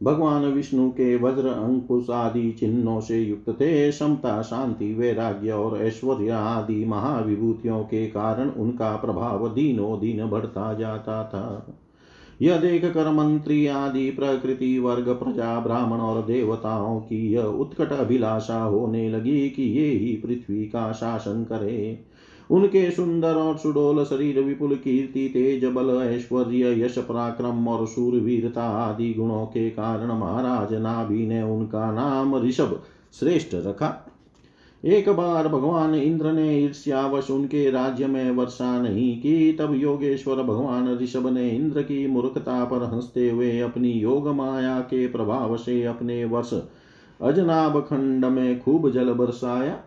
भगवान 0.03 0.44
विष्णु 0.44 0.90
के 0.90 1.16
वज्र 1.16 1.46
अंकुश 1.46 2.11
आदि 2.11 2.53
चिन्हों 2.53 3.00
से 3.00 3.20
युक्त 3.20 3.50
थे। 3.50 3.92
समता, 3.92 4.42
शांति, 4.42 4.94
वैराग्य 4.94 5.50
और 5.50 5.83
ऐश्वर्य 5.83 6.31
आदि 6.31 6.85
महाविभूतियों 6.85 7.83
के 7.83 8.07
कारण 8.07 8.50
उनका 8.50 8.96
प्रभाव 8.96 9.48
दिनों 9.48 10.00
दिन 10.00 10.27
बढ़ता 10.27 10.74
जाता 10.74 11.24
था। 11.24 11.79
यह 12.42 12.57
देख 12.57 12.85
कर 12.85 13.11
मंत्री 13.11 13.66
आदि, 13.66 14.11
प्रकृति, 14.11 14.79
वर्ग, 14.79 15.09
प्रजा, 15.09 15.61
ब्राह्मण 15.61 15.98
और 15.98 16.27
देवताओं 16.27 17.00
की 17.00 17.33
यह 17.33 17.42
उत्कट 17.42 17.92
अभिलाषा 17.92 18.62
होने 18.62 19.11
लगी 19.11 19.50
कि 19.50 19.62
ये 19.62 19.88
ही 19.88 20.16
पृथ्वी 20.16 20.64
का 20.64 20.92
शासन 20.92 21.44
करे। 21.44 22.13
उनके 22.50 22.90
सुंदर 22.90 23.35
और 23.35 23.57
सुडोल 23.57 24.04
शरीर 24.04 24.40
विपुल 24.40 24.74
कीर्ति, 24.74 25.28
तेज 25.28 25.64
बल, 25.64 25.90
ऐश्वर्य, 26.02 26.85
यश, 26.85 26.98
पराक्रम 26.98 27.68
और 27.68 27.87
सूरवीरता 27.87 28.64
आदि 28.64 29.14
गुणों 29.14 29.46
के 29.46 29.70
कारण 29.70 30.07
महाराज 30.07 30.74
नाभि 30.74 31.26
ने 31.26 31.42
उनका 31.42 31.92
नाम 31.92 32.37
ऋषभ 32.37 32.83
श्रेष्ठ 33.18 33.48
रखा। 33.54 34.11
एक 34.85 35.09
बार 35.09 35.48
भगवान 35.48 35.94
इंद्र 35.94 36.33
ने 36.33 36.59
ईर्ष्यावश 36.59 37.30
उनके 37.30 37.70
राज्य 37.70 38.07
में 38.07 38.30
वर्षा 38.30 38.83
नहीं 38.83 39.18
की, 39.18 39.52
तब 39.52 39.74
योगेश्वर 39.74 40.42
भगवान 40.42 40.98
ऋषभ 40.98 41.28
ने 41.28 41.50
इंद्र 41.50 41.83
की 41.83 42.07
मूर्खता 42.07 42.64
पर 42.64 42.83
हँसते 42.83 43.30
हुए 43.30 43.61
अपनी 43.61 43.90
योग 43.90 44.28
माया 44.28 44.80
के 44.80 45.07
प्रभाव 45.07 45.57
से 45.57 45.85
अपने 45.85 46.24
वर्ष 46.24 46.54
अजनाब 47.20 47.80
खंड 47.80 48.24
में 48.24 48.61
खूब 48.61 48.90
जल 48.90 49.12
बरसाया। 49.12 49.80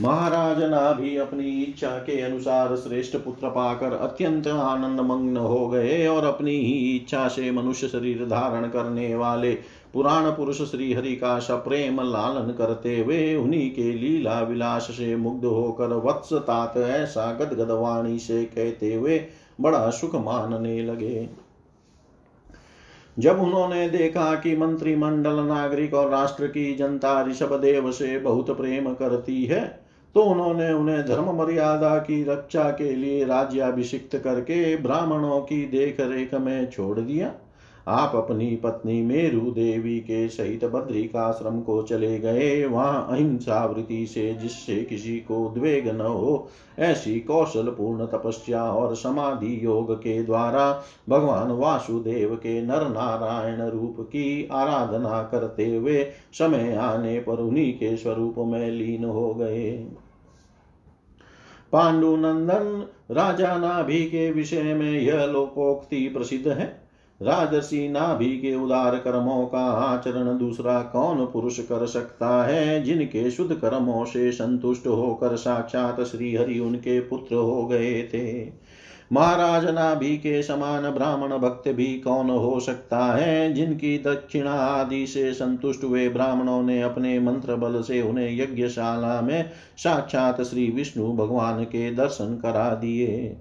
महाराज 0.00 0.62
नाभि 0.62 1.16
अपनी 1.16 1.62
इच्छा 1.62 1.90
के 1.90 2.20
अनुसार 2.20 2.76
श्रेष्ठ 2.76 3.16
पुत्र 3.16 3.48
पाकर 3.48 3.92
अत्यंत 3.92 4.46
आनंद 4.46 5.00
मग्न 5.00 5.36
हो 5.36 5.68
गए 5.68 6.06
और 6.06 6.24
अपनी 6.24 6.50
ही 6.50 6.96
इच्छा 6.96 7.28
से 7.28 7.50
मनुष्य 7.50 7.88
शरीर 7.88 8.26
धारण 8.26 8.68
करने 8.68 9.14
वाले 9.14 9.54
पुराण 9.92 10.30
पुरुष 10.30 10.62
श्री 10.62 10.92
हरि 10.92 11.16
का 11.16 11.38
सप्रेम 11.38 12.00
लालन 12.00 12.52
करते 12.52 13.00
हुए 13.00 13.36
उन्हीं 13.36 13.70
के 13.70 13.92
लीला 13.92 14.40
विलास 14.40 14.82
से 14.82 15.16
मुग्ध 15.16 15.44
होकर 15.44 15.86
वत्स 15.86 16.32
तात 16.32 16.76
ऐसा 16.76 17.32
गदगद 17.32 17.70
वाणी 17.70 18.18
से 18.18 18.44
कहते 18.44 18.94
हुए 18.94 19.26
बड़ा 19.60 19.90
सुख 19.90 20.14
मानने 20.14 20.82
लगे। 20.82 21.28
जब 23.18 23.40
उन्होंने 23.40 23.90
देखा 23.90 24.34
कि 24.34 24.56
मंत्रिमंडल 24.56 25.40
नागरिक 25.40 25.94
और 25.94 26.10
राष्ट्र 26.10 26.46
की 26.46 26.74
जनता 26.74 27.22
ऋषभ 27.22 27.60
देव 27.60 27.92
से 27.92 28.18
बहुत 28.18 28.50
प्रेम 28.50 28.94
करती 28.94 29.44
है 29.44 29.83
तो 30.14 30.22
उन्होंने 30.22 30.72
उन्हें 30.72 31.04
धर्म 31.06 31.30
मर्यादा 31.36 31.96
की 31.98 32.22
रक्षा 32.24 32.70
के 32.70 32.94
लिए 32.96 33.24
राज्याभिषिक्त 33.24 34.16
करके 34.16 34.76
ब्राह्मणों 34.76 35.40
की 35.40 35.64
देख 35.68 35.96
रेख 36.00 36.34
में 36.34 36.70
छोड़ 36.70 36.98
दिया। 37.00 37.32
आप 37.88 38.14
अपनी 38.16 38.56
पत्नी 38.56 39.00
मेरु 39.02 39.40
देवी 39.40 39.98
के 40.00 40.28
सहित 40.28 40.64
बद्रिकाश्रम 40.64 41.60
को 41.60 41.82
चले 41.82 42.18
गए। 42.18 42.64
वहाँ 42.64 43.06
अहिंसा 43.10 43.64
वृत्ति 43.64 44.06
से 44.06 44.32
जिससे 44.34 44.76
किसी 44.82 45.16
को 45.18 45.44
उद्वेग 45.46 45.88
न 45.88 46.00
हो, 46.00 46.48
ऐसी 46.78 47.18
कौशल 47.20 47.68
पूर्ण 47.68 48.06
तपस्या 48.06 48.62
और 48.64 48.94
समाधि 48.94 49.58
योग 49.62 49.94
के 49.94 50.22
द्वारा 50.22 50.82
भगवान 51.08 51.50
वासुदेव 51.50 52.34
के 52.36 52.60
नर 52.62 52.88
नारायण 52.88 53.60
रूप 53.70 53.96
की 54.00 54.48
आराधना 54.52 55.22
करते 55.22 55.66
हुए 55.76 56.06
समय 56.32 56.74
आने 56.74 57.18
पर 57.20 57.40
उन्हीं 57.40 57.72
के 57.72 57.96
स्वरूप 57.96 58.34
में 58.38 58.70
लीन 58.70 59.04
हो 59.04 59.34
गए। 59.34 59.70
पांडुनंदन 61.74 62.86
राजा 63.10 63.58
नाभि 63.58 64.04
के 64.04 64.30
विषय 64.30 64.62
में 64.62 65.00
यह 65.00 65.24
लोकोक्ति 65.24 66.08
प्रसिद्ध 66.08 66.48
है। 66.48 66.84
राजसी 67.22 67.88
नाभि 67.88 68.38
के 68.38 68.54
उदार 68.54 68.96
कर्मों 68.96 69.46
का 69.46 69.64
आचरण 69.66 70.38
दूसरा 70.38 70.82
कौन 70.82 71.26
पुरुष 71.26 71.60
कर 71.60 71.86
सकता 71.86 72.44
है, 72.44 72.82
जिनके 72.82 73.30
शुद्ध 73.30 73.54
कर्मों 73.54 74.04
से 74.04 74.32
संतुष्ट 74.32 74.86
होकर 74.86 75.36
साक्षात 75.36 76.00
श्रीहरि 76.00 76.58
उनके 76.58 77.00
पुत्र 77.00 77.34
हो 77.34 77.66
गए 77.66 78.02
थे? 78.02 78.52
महाराज 79.12 79.64
नाभि 79.64 80.16
के 80.16 80.42
समान 80.42 80.90
ब्राह्मण 80.90 81.38
भक्त 81.38 81.68
भी 81.68 82.00
कौन 82.00 82.30
हो 82.30 82.60
सकता 82.60 82.98
है? 82.98 83.52
जिनकी 83.52 83.98
दक्षिणा 83.98 84.52
आदि 84.52 85.06
से 85.06 85.32
संतुष्ट 85.32 85.84
हुए 85.84 86.08
ब्राह्मणों 86.08 86.62
ने 86.62 86.82
अपने 86.82 87.20
मंत्र 87.20 87.56
बल 87.56 87.82
से 87.82 88.02
उन्हें 88.02 88.40
यज्ञशाला 88.40 89.20
में 89.20 89.50
साक्षात 89.76 90.42
श्री 90.42 90.70
विष्णु 90.70 91.12
भगवान 91.12 91.64
के 91.64 91.90
दर्शन 91.94 92.38
करा 92.42 92.74
दिए। 92.74 93.36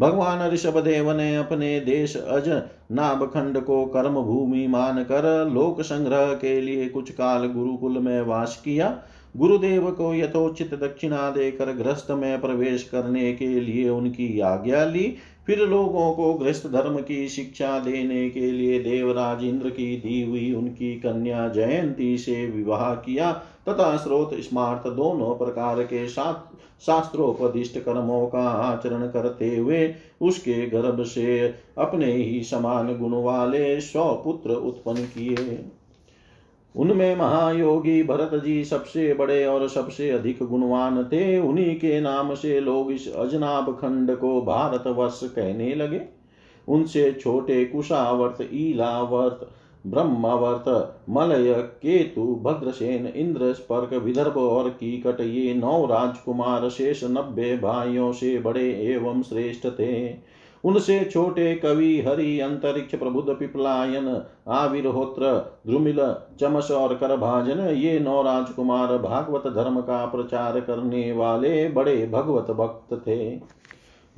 भगवान 0.00 0.50
ऋषभ 0.50 0.78
देव 0.78 1.12
ने 1.12 1.36
अपने 1.36 1.80
देश 1.80 2.16
अज 2.16 2.62
नाभखंड 2.92 3.60
को 3.60 3.86
कर्म 3.86 4.14
भूमि 4.14 4.66
मान 4.66 5.02
कर 5.02 5.50
लोक 5.50 5.82
संग्रह 5.82 6.26
के 6.26 6.60
लिए 6.60 6.88
कुछ 6.88 7.10
काल 7.10 7.46
गुरुकुल 7.46 7.98
में 7.98 8.22
वास 8.22 8.62
किया। 8.64 8.98
गुरुदेव 9.36 9.90
को 9.90 10.14
यथोचित 10.14 10.74
दक्षिणा 10.74 11.30
देकर 11.30 11.72
गृहस्थ 11.74 12.10
में 12.12 12.40
प्रवेश 12.40 12.82
करने 12.84 13.32
के 13.32 13.48
लिए 13.60 13.88
उनकी 13.88 14.28
आज्ञा 14.40 14.84
ली। 14.84 15.14
फिर 15.46 15.58
लोगों 15.60 16.10
को 16.12 16.32
गृहस्थ 16.34 16.66
धर्म 16.66 16.96
की 17.00 17.28
शिक्षा 17.28 17.78
देने 17.78 18.28
के 18.30 18.50
लिए 18.50 18.78
देवराज 18.80 19.44
इंद्र 19.44 19.70
की 19.70 19.96
दी 19.96 20.22
हुई 20.22 20.52
उनकी 20.54 20.94
कन्या 20.96 21.48
जयंती 21.48 22.16
से 22.18 22.46
विवाह 22.46 22.94
किया 22.96 23.32
तथा 23.68 23.96
स्रोत 23.96 24.30
स्मार्त 24.40 24.88
दोनों 24.88 25.34
प्रकार 25.36 25.82
के 25.82 26.06
शास्त्रोपदिष्ट 26.08 27.78
कर्मों 27.78 28.26
का 28.26 28.48
आचरण 28.62 29.06
करते 29.08 29.56
हुए 29.56 29.94
उसके 30.20 30.66
गर्भ 30.66 31.02
से 31.04 31.54
अपने 31.78 32.12
ही 32.12 32.42
समान 32.44 32.96
गुण 32.98 33.22
वाले 33.22 33.80
सौ 33.80 34.04
पुत्र 34.24 34.50
उत्पन्न 34.50 35.04
किए। 35.08 35.58
उनमें 36.76 37.16
महायोगी 37.16 38.02
भरत 38.02 38.44
जी 38.44 38.64
सबसे 38.64 39.14
बड़े 39.14 39.44
और 39.46 39.68
सबसे 39.68 40.10
अधिक 40.10 40.42
गुणवान 40.42 41.04
थे। 41.04 41.38
उन्हीं 41.38 41.76
के 41.76 42.00
नाम 42.00 42.34
से 42.34 42.60
लोग 42.60 42.92
इस 42.92 43.14
अजनाब 43.14 43.72
खंड 43.72 44.16
को 44.16 44.42
भारत 44.42 44.86
वर्ष 44.86 45.20
कहने 45.24 45.74
लगे। 45.74 46.00
उनसे 46.68 47.12
छोटे 47.12 47.64
कुशावर्त, 47.64 48.48
ईलावर्त, 48.52 49.48
ब्रह्मावर्त, 49.86 50.94
मलय, 51.10 51.52
केतु, 51.54 52.40
भद्रसेन 52.42 53.06
इंद्र 53.06 53.52
स्पर्क 53.52 53.94
विदर्भ 53.94 54.36
और 54.36 54.68
कीकट 54.68 55.20
ये 55.20 55.54
नौ 55.54 55.86
राजकुमार 55.86 56.68
शेष 56.68 57.04
नब्बे 57.04 57.56
भाइयों 57.56 58.12
से 58.12 58.38
बड़े 58.38 58.70
एवं 58.82 59.22
श्रेष्ठ 59.22 59.66
थे। 59.66 60.08
उनसे 60.66 61.04
छोटे 61.04 61.54
कवि 61.54 62.04
हरि, 62.08 62.40
अंतरिक्ष 62.40 62.94
प्रबुद्ध, 62.94 63.30
पिपलायन, 63.30 64.22
आविर्होत्र, 64.48 65.26
द्रुमिल, 65.66 66.14
चमस 66.40 66.70
और 66.70 66.94
करभाजन, 66.94 67.60
ये 67.60 68.00
नौ 68.00 68.22
राजकुमार 68.22 68.98
भागवत 68.98 69.46
धर्म 69.46 69.80
का 69.80 70.06
प्रचार 70.06 70.60
करने 70.60 71.12
वाले 71.12 71.68
बड़े 71.68 72.06
भगवत 72.06 72.50
भक्त 72.50 72.94
थे। 72.94 73.36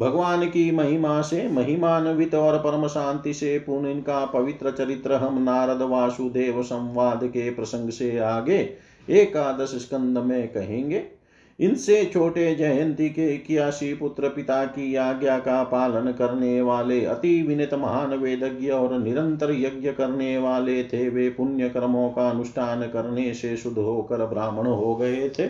भगवान 0.00 0.46
की 0.46 0.70
महिमा 0.70 1.20
से, 1.20 1.48
महिमान्वित 1.48 2.34
और 2.34 2.58
परम 2.58 2.86
शांति 2.86 3.34
से 3.34 3.58
पूर्ण 3.58 3.86
इनका 3.86 4.24
पवित्र 4.24 4.70
चरित्र 4.70 5.12
हम 5.12 5.42
नारद 5.42 5.82
वासुदेव 5.82 6.62
संवाद 6.62 7.20
के 7.24 7.50
प्रसंग 7.50 7.90
से 7.90 8.18
आगे 8.18 8.74
एकादश 9.10 9.68
स्कंद 9.68 10.18
में 10.18 10.48
कहेंगे। 10.48 11.17
इनसे 11.60 12.04
छोटे 12.04 12.54
जयंती 12.54 13.08
के 13.08 13.34
इक्यासी 13.34 13.94
पुत्र 13.94 14.28
पिता 14.28 14.64
की 14.64 14.94
आज्ञा 14.94 15.38
का 15.38 15.62
पालन 15.64 16.12
करने 16.12 16.60
वाले 16.62 17.04
अति 17.04 17.42
विनित 17.42 17.74
महान 17.74 18.14
वेदज्ञ 18.14 18.70
और 18.70 18.98
निरंतर 18.98 19.52
यज्ञ 19.52 19.92
करने 19.92 20.38
वाले 20.38 20.84
थे, 20.84 21.08
वे 21.08 21.30
पुण्य 21.30 21.68
कर्मों 21.68 22.10
का 22.10 22.28
अनुष्ठान 22.30 22.82
करने 22.82 23.34
से 23.34 23.56
शुद्ध 23.56 23.78
होकर 23.78 24.26
ब्राह्मण 24.26 24.66
हो 24.66 24.94
गए 24.96 25.28
थे। 25.28 25.46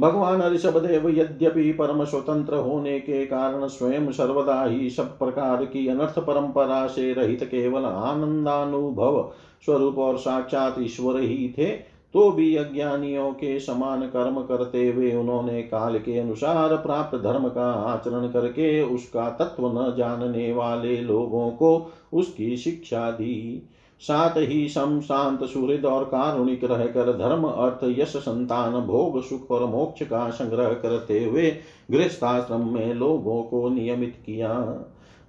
भगवान 0.00 0.42
ऋषभदेव 0.42 1.08
यद्यपि 1.08 1.72
परम 1.72 2.04
स्वतंत्र 2.04 2.54
होने 2.54 3.00
के 3.00 3.26
कारण 3.26 3.66
स्वयं 3.66 4.10
सर्वदा 4.12 4.64
ही 4.64 4.90
सब 4.90 5.18
प्रकार 5.18 5.64
की 5.64 5.86
अनर्थ 5.88 6.18
परंपरा 6.18 6.86
से 6.86 7.12
रहित 7.12 7.44
केवल 7.44 7.84
आनंदानुभव 7.84 9.32
स्वरूप 9.64 9.98
और 9.98 10.18
साक्षात 10.18 10.76
ईश्वर 10.78 11.20
ही 11.20 11.54
थे 11.58 11.91
तो 12.14 12.30
भी 12.30 12.56
अज्ञानियों 12.56 13.30
के 13.32 13.60
समान 13.60 14.02
कर्म 14.02 14.40
करते 14.40 14.88
हुए 14.88 15.12
उन्होंने 15.12 15.62
काल 15.62 15.98
के 15.98 16.18
अनुसार 16.18 16.76
प्राप्त 16.76 17.18
धर्म 17.18 17.48
का 17.48 17.70
आचरण 17.72 18.28
करके 18.28 18.82
उसका 18.82 19.30
तत्व 19.30 19.66
न 19.68 19.94
जानने 19.96 20.52
वाले 20.52 21.00
लोगों 21.00 21.50
को 21.50 21.92
उसकी 22.12 22.56
शिक्षा 22.56 23.10
दी। 23.10 23.68
साथ 24.00 24.36
ही 24.36 24.68
सम 24.68 25.00
शांत 25.00 25.44
सुहृद 25.44 25.84
और 25.84 26.04
कारुणिक 26.04 26.64
रहकर 26.64 27.12
धर्म 27.12 27.44
अर्थ 27.44 27.98
यश 27.98 28.16
संतान 28.16 28.72
भोग 28.72 29.22
सुख 29.22 29.50
और 29.50 29.64
मोक्ष 29.66 30.02
का 30.02 30.30
संग्रह 30.30 30.68
करते 30.68 31.24
हुए 31.24 31.56
गृहस्थाश्रम 31.90 32.68
में 32.74 32.94
लोगों 32.94 33.42
को 33.42 33.68
नियमित 33.68 34.16
किया। 34.26 34.50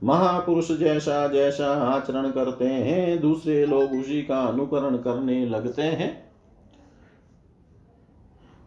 महापुरुष 0.04 0.72
जैसा 0.72 1.28
जैसा 1.28 1.67
आचरण 1.67 2.32
करते 2.32 2.65
हैं, 2.65 3.19
दूसरे 3.22 3.65
लोग 3.65 3.91
उसी 3.91 4.22
का 4.22 4.39
अनुकरण 4.39 4.98
करने 4.98 5.46
लगते 5.46 5.82
हैं। 5.82 6.23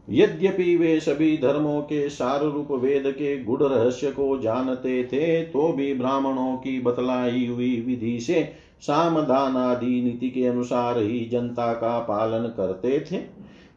यद्यपि 0.09 0.77
वे 0.77 0.99
सभी 1.01 1.37
धर्मों 1.38 1.81
के 1.83 2.09
सार 2.09 2.45
रूप 2.45 2.69
वेद 2.73 3.05
के 3.07 3.37
गुड़ 3.45 3.62
रहस्य 3.62 4.11
को 4.11 4.38
जानते 4.38 5.03
थे 5.05 5.42
तो 5.42 5.73
भी 5.73 5.95
ब्राह्मणों 5.95 6.57
की 6.57 6.81
बतलाई 6.81 7.47
हुई 7.47 7.81
विधि 7.81 8.19
से 8.21 8.53
सामदान 8.81 9.57
आदि 9.57 10.03
नीति 10.03 10.31
के 10.31 10.47
अनुसार 10.47 10.99
ही 10.99 11.25
जनता 11.25 11.73
का 11.73 11.99
पालन 11.99 12.49
करते 12.49 13.01
थे। 13.11 13.21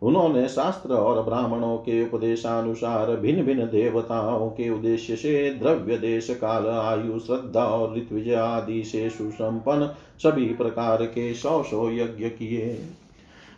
उन्होंने 0.02 0.48
शास्त्र 0.48 0.94
और 0.94 1.22
ब्राह्मणों 1.24 1.78
के 1.78 2.04
उपदेशानुसार 2.06 3.16
भिन्न 3.16 3.44
भिन्न 3.44 3.66
देवताओं 3.66 4.50
के 4.50 4.70
उद्देश्य 4.70 5.16
से 5.16 5.50
द्रव्य 5.54 5.98
देश, 5.98 6.30
काल, 6.30 6.68
आयु, 6.68 7.20
श्रद्धा 7.20 7.64
और 7.64 7.96
ऋत्विज 7.98 8.34
आदि 8.34 8.84
से 8.84 9.10
सुसंपन्न 9.10 9.90
सभी 10.20 10.46
प्रकार 10.46 11.06
के 11.06 11.34
सौ 11.34 11.62
सौ 11.64 11.90
यज्ञ 11.92 12.30
किए। 12.30 12.80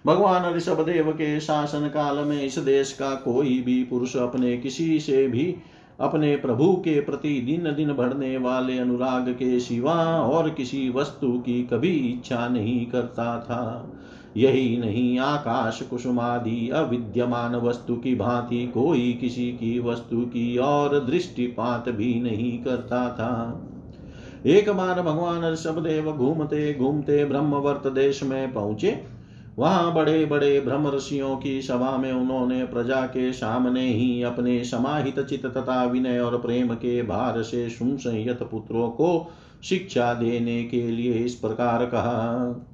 भगवान 0.05 0.55
ऋषभदेव 0.55 1.11
के 1.11 1.39
शासन 1.39 1.87
काल 1.87 2.17
में 2.17 2.43
इस 2.43 2.59
देश 2.59 2.93
का 2.93 3.15
कोई 3.15 3.61
भी 3.61 3.83
पुरुष 3.83 4.15
अपने 4.17 4.57
किसी 4.57 4.99
से 4.99 5.27
भी, 5.27 5.55
अपने 5.99 6.35
प्रभु 6.35 6.73
के 6.73 7.01
प्रति 7.01 7.41
दिन 7.41 7.75
दिन 7.75 7.93
बढ़ने 7.93 8.37
वाले 8.37 8.77
अनुराग 8.79 9.29
के 9.29 9.59
सिवा 9.59 9.93
और 10.17 10.49
किसी 10.49 10.89
वस्तु 10.89 11.31
की 11.31 11.63
कभी 11.63 11.91
इच्छा 11.91 12.47
नहीं 12.47 12.85
करता 12.85 13.39
था। 13.39 13.93
यही 14.37 14.77
नहीं, 14.77 15.19
आकाश 15.19 15.81
कुसुमादि 15.81 16.69
अविद्यमान 16.69 17.55
वस्तु 17.55 17.95
की 17.95 18.15
भांति 18.15 18.67
कोई 18.67 19.13
किसी 19.13 19.51
की 19.51 19.79
वस्तु 19.79 20.21
की 20.21 20.57
और 20.57 20.99
दृष्टिपात 20.99 21.89
भी 21.89 22.21
नहीं 22.21 22.63
करता 22.63 23.09
था। 23.09 23.61
एक 24.45 24.69
बार 24.69 25.01
भगवान 25.01 25.51
ऋषभदेव 25.53 26.11
घूमते 26.11 26.73
घूमते 26.73 27.25
ब्रह्मवर्त 27.25 27.87
देश 27.87 28.23
में 28.23 28.53
पहुँचे। 28.53 29.20
वहाँ 29.59 29.93
बड़े 29.93 30.25
बड़े 30.25 30.59
ब्रह्म 30.59 30.91
ऋषियों 30.91 31.37
की 31.37 31.61
सभा 31.61 31.97
में 31.97 32.11
उन्होंने 32.13 32.65
प्रजा 32.65 33.01
के 33.01 33.33
सामने 33.33 33.87
ही 33.87 34.23
अपने 34.23 34.63
समाहित 34.63 35.19
चित 35.19 35.45
तथा 35.45 35.85
विनय 35.85 36.19
और 36.19 36.37
प्रेम 36.37 36.73
के 36.73 37.03
भार 37.03 37.41
से 37.41 37.69
सुनसंयत 37.69 38.43
पुत्रों 38.43 38.89
को 38.89 39.31
शिक्षा 39.63 40.13
देने 40.13 40.63
के 40.63 40.87
लिए 40.87 41.13
इस 41.13 41.35
प्रकार 41.35 41.85
कहा। 41.85 42.67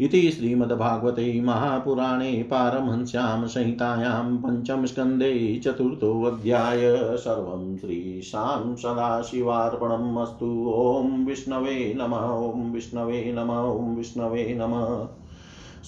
इति 0.00 0.30
श्रीमद्भागवते 0.30 1.40
महापुराणे 1.40 2.42
पारमहंस्यां 2.42 3.46
संहितायां 3.46 4.36
पञ्चमस्कन्धे 4.36 5.60
चतुर्थोऽध्याय। 5.64 6.96
सर्वं 7.16 7.76
श्रीशां 7.76 8.76
सदाशिवार्पणम् 8.76 10.18
अस्तु। 10.18 10.74
ॐ 10.76 11.26
विष्णवे 11.26 11.94
नमः। 11.96 12.26
ॐ 12.28 12.72
विष्णवे 12.72 13.34
नमः। 13.38 13.58
ॐ 13.58 13.96
विष्णवे 13.96 14.54
नमः। 14.60 15.08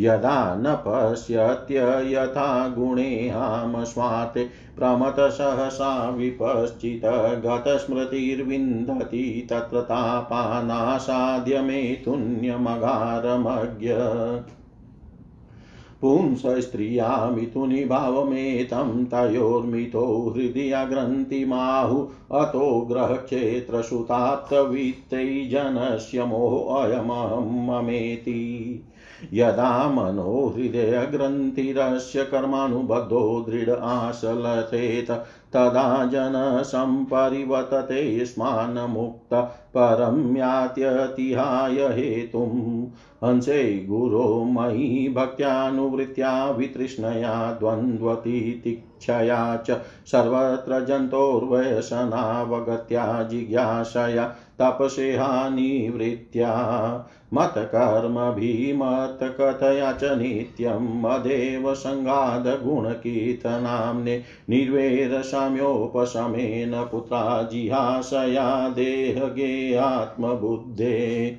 यदा 0.00 0.54
न 0.54 0.74
पश्यत्य 0.86 1.80
यथा 2.12 2.68
गुणेहां 2.68 3.84
स्वाते 3.84 4.44
प्रमतसहसा 4.76 6.10
विपश्चित 6.10 7.02
गतस्मृतिर्विन्दति 7.46 9.24
तत्र 9.50 9.80
तापानासाद्य 9.80 11.60
मे 11.60 11.82
तुन्यमगारमज्ञ 12.04 13.94
पुंसस्त्रिया 16.00 17.32
मिथुनि 17.36 17.84
भावमेतं 17.84 19.04
तयोर्मितो 19.04 20.34
हृदयग्रन्थिमाहु 20.36 22.08
अतो 22.32 22.88
ग्रहक्षेत्रसुतात्तवित्तै 22.90 25.44
जनस्य 25.44 26.24
मोऽयमहं 26.24 27.66
ममेति। 27.66 28.84
यदा 29.32 29.88
मनो 29.88 30.54
हृदयग्रन्थिरस्य 30.56 32.24
कर्मानुबद्धो 32.24 33.46
दृढ 33.48 33.68
आशलथेत 33.68 35.24
तदा 35.54 36.06
जनसम्परिवतते 36.06 38.24
स्मान्मुक्त 38.24 39.34
परं 39.74 40.36
यात्यतिहाय 40.36 41.72
हेतुम् 41.72 42.86
हंसे 43.24 43.86
गुरो 43.88 44.44
मयि 44.44 45.12
भक्त्यानुवृत्त्या 45.16 46.50
वितृष्णया 46.50 47.52
द्वन्द्वतितिक्षया 47.52 49.56
च 49.56 49.80
सर्वत्र 50.06 50.84
जन्तोर्वयसनावगत्या 50.84 53.22
जिज्ञासया 53.22 54.34
तपसेहानिवृत्त्या। 54.58 56.52
मतकर्मभिमत्कथया 57.34 59.92
च 59.92 60.04
नित्यं 60.04 61.02
मदेव 61.02 61.74
सङ्गादगुणकीर्तनाम्ने 61.74 64.22
निर्वेरसाम्योपशमेन 64.50 66.84
पुत्रा 66.84 67.42
जिहासया 67.42 68.68
देहगेयात्मबुद्धे 68.68 71.38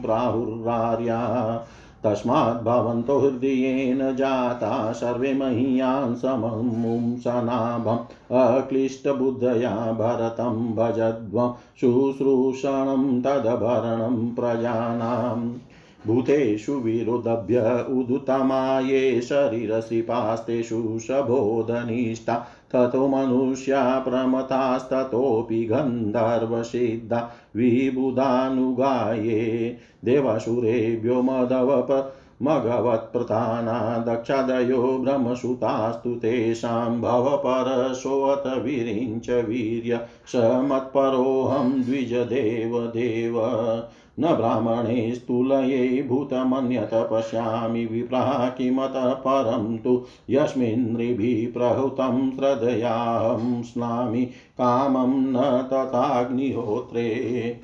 प्राहुरार्या 0.00 1.20
तस्मात् 2.04 2.64
भवन्तो 2.64 3.18
हृदयेन 3.18 4.16
जाता 4.16 4.92
सर्वे 4.92 5.34
मह्यान् 5.34 6.16
सममुं 6.16 7.16
सनाभम् 7.16 8.34
अक्लिष्टबुद्धया 8.34 9.92
भरतं 9.92 10.74
भजध्वं 10.74 11.54
शुश्रूषणं 11.80 13.22
तदभरणं 13.22 14.34
प्रजानाम् 14.34 15.52
भूतेषु 16.06 16.72
विरुदभ्य 16.72 17.60
उदुतमाये 17.90 19.20
शरीरशिपास्तेषु 19.20 20.98
शबोधनिष्ठा। 21.02 22.46
ततो 22.72 23.08
मनुष्या 23.08 23.98
प्रमथास्ततोऽपि 23.98 25.64
गन्धर्वसिद्धा। 25.64 27.30
विबुधानुगाये 27.56 29.76
देवासुरेभ्यो 30.04 31.22
मदवप 31.22 32.14
मघवत्प्रधाना 32.42 33.98
दक्षादयो 33.98 34.98
ब्रह्मसुतास्तु 34.98 36.14
तेषां 36.14 37.00
भवपरशोऽत 37.00 38.42
विरिञ्च 38.46 39.30
वीर्य 39.30 40.00
स 40.26 40.36
मत्परोऽहं 40.36 41.82
द्विजदेव 41.82 42.86
देव। 42.86 43.34
न 44.20 44.26
ब्राह्मणे 44.26 45.14
स्तुलये 45.14 46.06
भूतमन्यत 46.08 46.90
पश्यामि 46.92 47.86
विप्राः 47.86 48.48
किमतः 48.48 49.10
परं 49.10 49.78
तु 49.78 50.04
यस्मिन्नृभिः 50.30 51.52
प्रहुतं 51.52 52.30
श्रद्धयाहं 52.30 53.62
स्नामि 53.62 54.28
कामं 54.60 55.16
न 55.16 55.62
तथाग्निहोत्रे। 55.62 57.60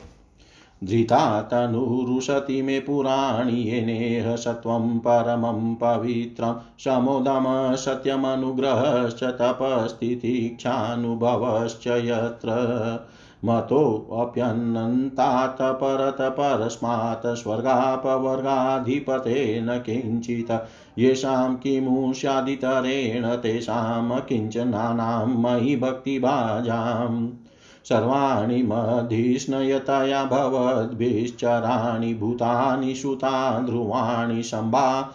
धृता 0.84 1.42
तनुरुशति 1.42 2.62
मे 2.62 2.80
पुराणि 2.80 3.52
येनेह 3.52 4.36
सत्वं 4.36 4.98
परमं 4.98 5.74
पवित्रं 5.74 6.60
समोदम 6.78 7.76
सत्यमनुग्रहश्च 7.76 9.24
तपस्थितिक्षानुभवश्च 9.24 11.86
यत्र 11.86 12.50
मतोऽप्यनन्तात् 13.44 15.62
परत 15.62 16.16
परस्मात् 16.20 17.36
स्वर्गापवर्गाधिपतेन 17.36 19.78
किञ्चित्। 19.78 20.68
येषां 20.98 21.56
किमु 21.56 22.12
स्यादितरेण 22.12 23.36
तेषां 23.36 24.20
किञ्चनानां 24.20 25.26
मयि 25.26 25.76
भक्तिभाजाम्। 25.76 27.30
सर्वाणि 27.84 28.62
मधिष्णयतया 28.62 30.24
भवद्भिश्चराणि 30.24 32.14
भूतानि 32.14 32.94
सुता 32.94 33.58
ध्रुवाणि 33.58 34.42
सम्भा 34.42 35.14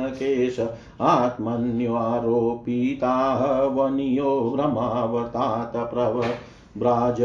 गगनपरिधानप्रकीर्णकेश 0.01 0.61
आत्मन्यारोपिताः 1.01 3.63
वनियो 3.63 4.53
भ्रमावतात् 4.57 5.77
प्रव्राज 5.77 7.17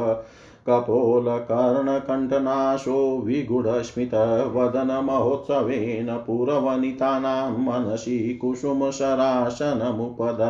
कपोलकर्णकण्ठनाशो 0.67 2.99
विगूढस्मितवदनमहोत्सवेन 3.25 6.09
पुरवनितानां 6.27 7.65
मनसि 7.65 8.17
कुसुमशरासनमुपद 8.41 10.41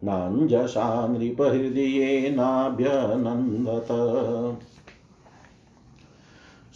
नाञ्जसा 0.04 1.08
नृपहृदयेनाभ्यनन्दत। 1.08 3.88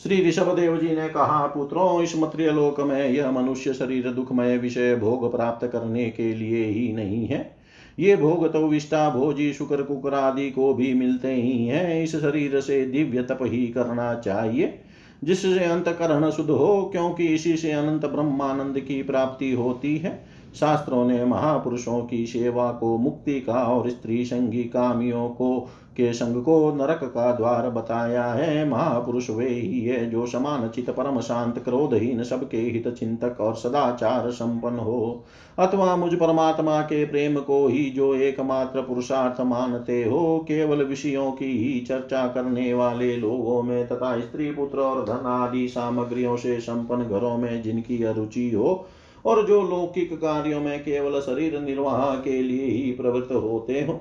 श्री 0.03 0.29
ऋषभ 0.29 0.55
देव 0.55 0.77
जी 0.77 0.95
ने 0.95 1.09
कहा, 1.09 1.47
पुत्रों, 1.47 2.01
इस 2.01 2.17
मत्रिय 2.17 2.51
लोक 2.51 2.79
में 2.79 3.09
यह 3.09 3.31
मनुष्य 3.31 3.73
शरीर 3.73 4.11
दुखमय 4.11 4.57
विषय 4.57 4.95
भोग 4.95 5.31
प्राप्त 5.31 5.67
करने 5.67 6.09
के 6.09 6.33
लिए 6.33 6.65
ही 6.65 6.93
नहीं 6.93 7.27
है। 7.27 7.56
ये 7.99 8.15
भोग 8.15 8.53
तो 8.53 8.67
विष्टा 8.67 9.09
भोजी, 9.09 9.53
शुक्र, 9.53 9.83
कुकर 9.83 10.13
आदि 10.13 10.51
को 10.51 10.73
भी 10.73 10.93
मिलते 10.93 11.33
ही 11.33 11.65
हैं। 11.65 12.03
इस 12.03 12.15
शरीर 12.15 12.61
से 12.61 12.85
दिव्य 12.85 13.23
तप 13.23 13.39
ही 13.41 13.67
करना 13.67 14.15
चाहिए। 14.15 14.79
जिससे 15.23 15.59
अंतकरण 15.59 16.29
शुद्ध 16.29 16.49
हो, 16.49 16.89
क्योंकि 16.91 17.25
इसी 17.27 17.57
से 17.57 17.71
अनंत 17.71 18.05
ब्रह्मानंद 18.05 18.79
की 18.79 19.03
प्राप्ति 19.03 19.51
होती 19.51 19.97
है। 19.97 20.36
शास्त्रों 20.55 21.05
ने 21.05 21.25
महापुरुषों 21.25 22.05
की 22.05 22.25
सेवा 22.25 22.71
को, 22.71 22.97
मुक्ति 22.97 23.41
का 23.41 23.63
और 23.63 23.89
स्त्री 23.89 24.25
संगी 24.25 24.63
कामियों 24.63 25.29
को, 25.29 25.67
के 25.97 26.13
संग 26.13 26.43
को 26.43 26.73
नरक 26.73 26.99
का 27.03 27.31
द्वार 27.35 27.69
बताया 27.69 28.23
है। 28.23 28.69
महापुरुष 28.69 29.29
वे 29.29 29.49
ही 29.49 29.81
है 29.81 30.09
जो 30.09 30.25
समान 30.25 30.67
चित 30.67 30.89
परम 30.89 31.19
शांत, 31.19 31.59
क्रोधहीन, 31.59 32.23
सबके 32.23 32.57
हित 32.57 32.87
चिंतक 32.87 33.37
और 33.39 33.55
सदाचार 33.55 34.29
संपन्न 34.31 34.79
हो। 34.79 35.23
अथवा 35.59 35.95
मुझ 35.95 36.13
परमात्मा 36.13 36.81
के 36.81 37.05
प्रेम 37.05 37.39
को 37.39 37.67
ही 37.67 37.89
जो 37.89 38.15
एकमात्र 38.15 38.81
पुरुषार्थ 38.81 39.41
मानते 39.41 40.03
हो, 40.03 40.45
केवल 40.47 40.83
विषयों 40.83 41.31
की 41.31 41.45
ही 41.45 41.79
चर्चा 41.79 42.27
करने 42.27 42.73
वाले 42.73 43.17
लोगों 43.17 43.63
में 43.63 43.87
तथा 43.87 44.19
स्त्री 44.19 44.51
पुत्र 44.51 44.79
और 44.79 45.05
धन 45.05 45.25
आदि 45.25 45.67
सामग्रियों 45.67 46.37
से 46.37 46.59
संपन्न 46.59 47.03
घरों 47.03 47.37
में 47.37 47.63
जिनकी 47.63 48.03
अरुचि 48.03 48.51
हो 48.51 48.85
और 49.25 49.45
जो 49.47 49.61
लौकिक 49.61 50.13
कार्यों 50.13 50.61
में 50.61 50.79
केवल 50.79 51.19
शरीर 51.19 51.59
निर्वाह 51.59 52.15
के 52.15 52.41
लिए 52.41 52.65
ही 52.65 52.91
प्रवृत्त 52.91 53.31
होते 53.31 53.73
हो, 53.73 53.99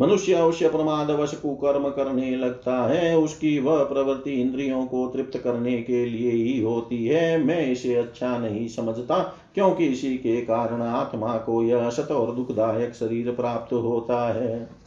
मनुष्य 0.00 0.32
अवश्य 0.32 0.68
प्रमादवश 0.68 1.34
कुकर्म 1.34 1.88
करने 1.88 2.36
लगता 2.36 2.76
है, 2.86 3.16
उसकी 3.18 3.58
वह 3.58 3.82
प्रवृत्ति 3.84 4.32
इंद्रियों 4.32 4.86
को 4.86 5.06
तृप्त 5.08 5.38
करने 5.38 5.82
के 5.82 6.04
लिए 6.06 6.30
ही 6.30 6.60
होती 6.60 7.06
है। 7.06 7.44
मैं 7.44 7.72
इसे 7.72 7.94
अच्छा 7.94 8.38
नहीं 8.38 8.68
समझता, 8.68 9.18
क्योंकि 9.54 9.86
इसी 9.86 10.16
के 10.16 10.40
कारण 10.40 10.82
आत्मा 10.82 11.36
को 11.36 11.62
यह 11.62 11.86
असत 11.86 12.10
और 12.10 12.34
दुखदायक 12.34 12.94
शरीर 12.94 13.30
प्राप्त 13.30 13.72
होता 13.72 14.32
है। 14.32 14.81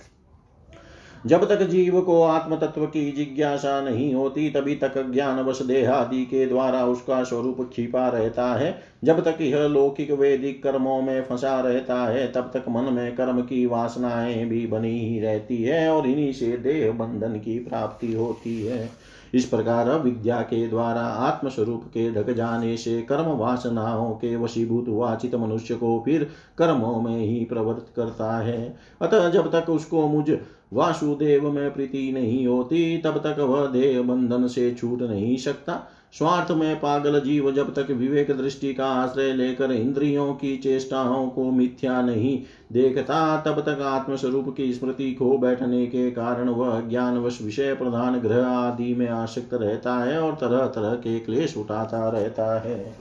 जब 1.26 1.50
तक 1.50 1.64
जीव 1.64 2.02
को 2.02 2.24
आत्म 2.24 2.56
तत्व 2.56 2.86
की 2.86 3.12
जिज्ञासा 3.12 3.82
नहीं 3.82 4.14
होती, 4.14 4.50
तभी 4.50 4.76
तक 4.76 5.12
ज्ञान 5.12 5.40
वश 5.40 5.62
देहादि 5.62 6.26
के 6.26 6.46
द्वारा 6.46 6.86
उसका 6.86 7.24
स्वरूप 7.24 7.72
छिपा 7.76 8.10
रहता 8.10 8.54
है। 8.54 8.82
जब 9.04 9.24
तक 9.24 9.38
यह 9.42 9.68
लौकिक 9.68 10.12
वैदिक 10.12 10.64
कर्मों 10.64 11.02
में 11.02 11.24
फंसा 11.24 11.60
रहता 11.60 12.06
है, 12.06 12.32
तब 12.32 12.52
तक 12.54 12.66
मन 12.70 12.94
में 12.94 13.16
कर्म 13.16 13.42
की 13.42 13.66
वासनाएँ 13.66 14.46
भी 14.46 14.68
बनी 14.68 15.00
ही 15.00 15.20
रहती 15.20 15.64
है 15.64 15.90
और 15.90 16.08
इन्हीं 16.08 16.34
से 16.34 16.58
देह 16.58 16.92
बंधन 16.92 17.34
की 17.34 17.60
प्राप्ति 17.60 18.14
होती 18.14 18.66
है। 18.66 18.90
इस 19.34 19.46
प्रकार 19.46 20.00
विद्या 20.00 20.42
के 20.42 20.68
द्वारा 20.68 21.02
आत्म 21.02 21.50
स्वरूप 21.50 21.84
के 21.84 22.12
ढक 22.12 22.30
जाने 22.30 22.78
से 22.78 23.02
कर्म 23.02 23.26
वासनाओं 23.26 24.14
के 24.14 24.36
वशीभूत 24.36 24.86
वाचित 24.88 25.36
मनुष्य 25.36 25.76
को 25.76 26.02
फिर 26.06 26.24
कर्मों 26.58 27.02
में 27.02 27.18
ही 27.18 27.46
प्रवृत्त 27.46 27.88
करता 27.96 28.38
है। 28.38 28.78
अतः 29.02 29.30
जब 29.30 29.52
तक 29.56 29.70
उसको 29.70 30.08
मुझ 30.08 30.32
वासुदेव 30.74 31.52
में 31.52 31.74
प्रीति 31.74 32.12
नहीं 32.12 32.48
होती, 32.48 32.98
तब 32.98 33.18
तक 33.18 33.40
वह 33.40 33.66
देह 33.66 34.02
बंधन 34.02 34.48
से 34.48 34.74
छूट 34.74 35.02
नहीं 35.02 35.38
सकता। 35.38 35.92
स्वार्थ 36.14 36.52
में 36.52 36.76
पागल 36.76 37.20
जीव 37.20 37.52
जब 37.52 37.74
तक 37.74 37.92
विवेक 37.92 38.32
दृष्टि 38.32 38.74
का 38.74 38.86
आश्रय 38.86 39.34
लेकर 39.34 39.72
इंद्रियों 39.72 40.34
की 40.34 40.56
चेष्टाओं 40.58 41.28
को 41.30 41.50
मिथ्या 41.52 42.02
नहीं 42.02 42.40
देखता, 42.72 43.42
तब 43.42 43.60
तक 43.62 43.82
आत्मस्वरूप 43.82 44.54
की 44.58 44.74
स्मृति 44.74 45.14
खो 45.14 45.38
बैठने 45.38 45.86
के 45.88 46.12
कारण 46.12 46.50
वह 46.50 46.80
ज्ञानवश 46.82 47.40
विषय 47.42 47.74
प्रधान 47.74 48.20
ग्रह 48.20 48.48
आदि 48.48 48.96
में 48.96 49.08
आसक्त 49.08 49.54
रहता 49.54 49.98
है 49.98 50.20
और 50.22 50.36
तरह 50.36 50.66
तरह 50.68 50.94
के 50.94 51.20
क्लेश 51.20 51.58
उठाता 51.58 52.10
रहता 52.10 52.60
है। 52.60 52.96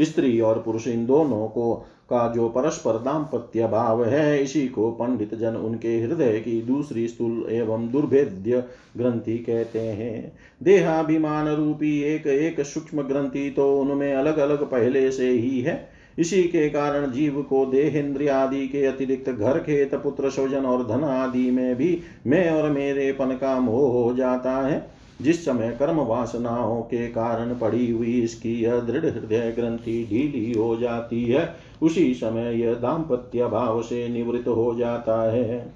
स्त्री 0.00 0.40
और 0.40 0.58
पुरुष 0.58 0.86
इन 0.86 1.06
दोनों 1.06 1.46
को 1.48 1.86
का 2.10 2.32
जो 2.32 2.48
परस्पर 2.48 2.92
दाम्पत्य 2.92 3.66
भाव 3.66 4.04
है, 4.04 4.42
इसी 4.42 4.68
को 4.68 4.90
पंडित 4.90 5.34
जन 5.34 5.56
उनके 5.56 6.00
हृदय 6.00 6.38
की 6.40 6.60
दूसरी 6.62 7.08
स्थूल 7.08 7.46
एवं 7.50 7.88
दुर्भेद्य 7.92 8.62
ग्रंथि 8.96 9.38
कहते 9.38 9.80
हैं। 9.80 10.32
देहाभिमान 10.62 11.48
रूपी 11.48 12.00
एक 12.02 12.26
एक 12.26 12.60
सूक्ष्म 12.60 13.02
ग्रंथि 13.02 13.50
तो 13.50 13.80
उनमें 13.80 14.12
अलग 14.14 14.38
अलग 14.38 14.64
पहले 14.64 15.10
से 15.10 15.30
ही 15.30 15.60
है। 15.60 15.88
इसी 16.18 16.42
के 16.42 16.68
कारण 16.68 17.10
जीव 17.10 17.42
को 17.42 17.64
देहेंद्रिय 17.66 18.28
आदि 18.28 18.66
के 18.68 18.84
अतिरिक्त 18.86 19.30
घर, 19.30 19.58
खेत, 19.58 19.94
पुत्र, 19.94 20.30
स्वजन 20.30 20.66
और 20.66 20.86
धन 20.86 21.04
आदि 21.04 21.50
में 21.50 21.76
भी 21.76 21.98
मैं 22.26 22.50
और 22.50 22.70
मेरे 22.70 23.12
पन 23.12 23.26
का 23.26 23.58
मोह 23.60 23.92
हो 23.92 24.14
जाता 24.14 24.52
है। 24.66 24.96
जिस 25.22 25.44
समय 25.44 25.76
कर्म 25.78 25.96
वासनाओं 25.96 26.80
के 26.82 27.06
कारण 27.08 27.54
पड़ी 27.54 27.90
हुई 27.90 28.20
इसकी 28.20 28.54
यह 28.54 28.80
दृढ़ 28.80 29.04
हृदय 29.04 29.52
ग्रंथि 29.56 30.06
ढीली 30.10 30.52
हो 30.52 30.76
जाती 30.76 31.24
है 31.24 31.54
उसी 31.82 32.14
समय 32.14 32.60
यह 32.62 32.74
दाम्पत्य 32.74 33.46
भाव 33.46 33.82
से 33.82 34.08
निवृत्त 34.08 34.48
हो 34.48 34.74
जाता 34.74 35.32
है। 35.32 35.72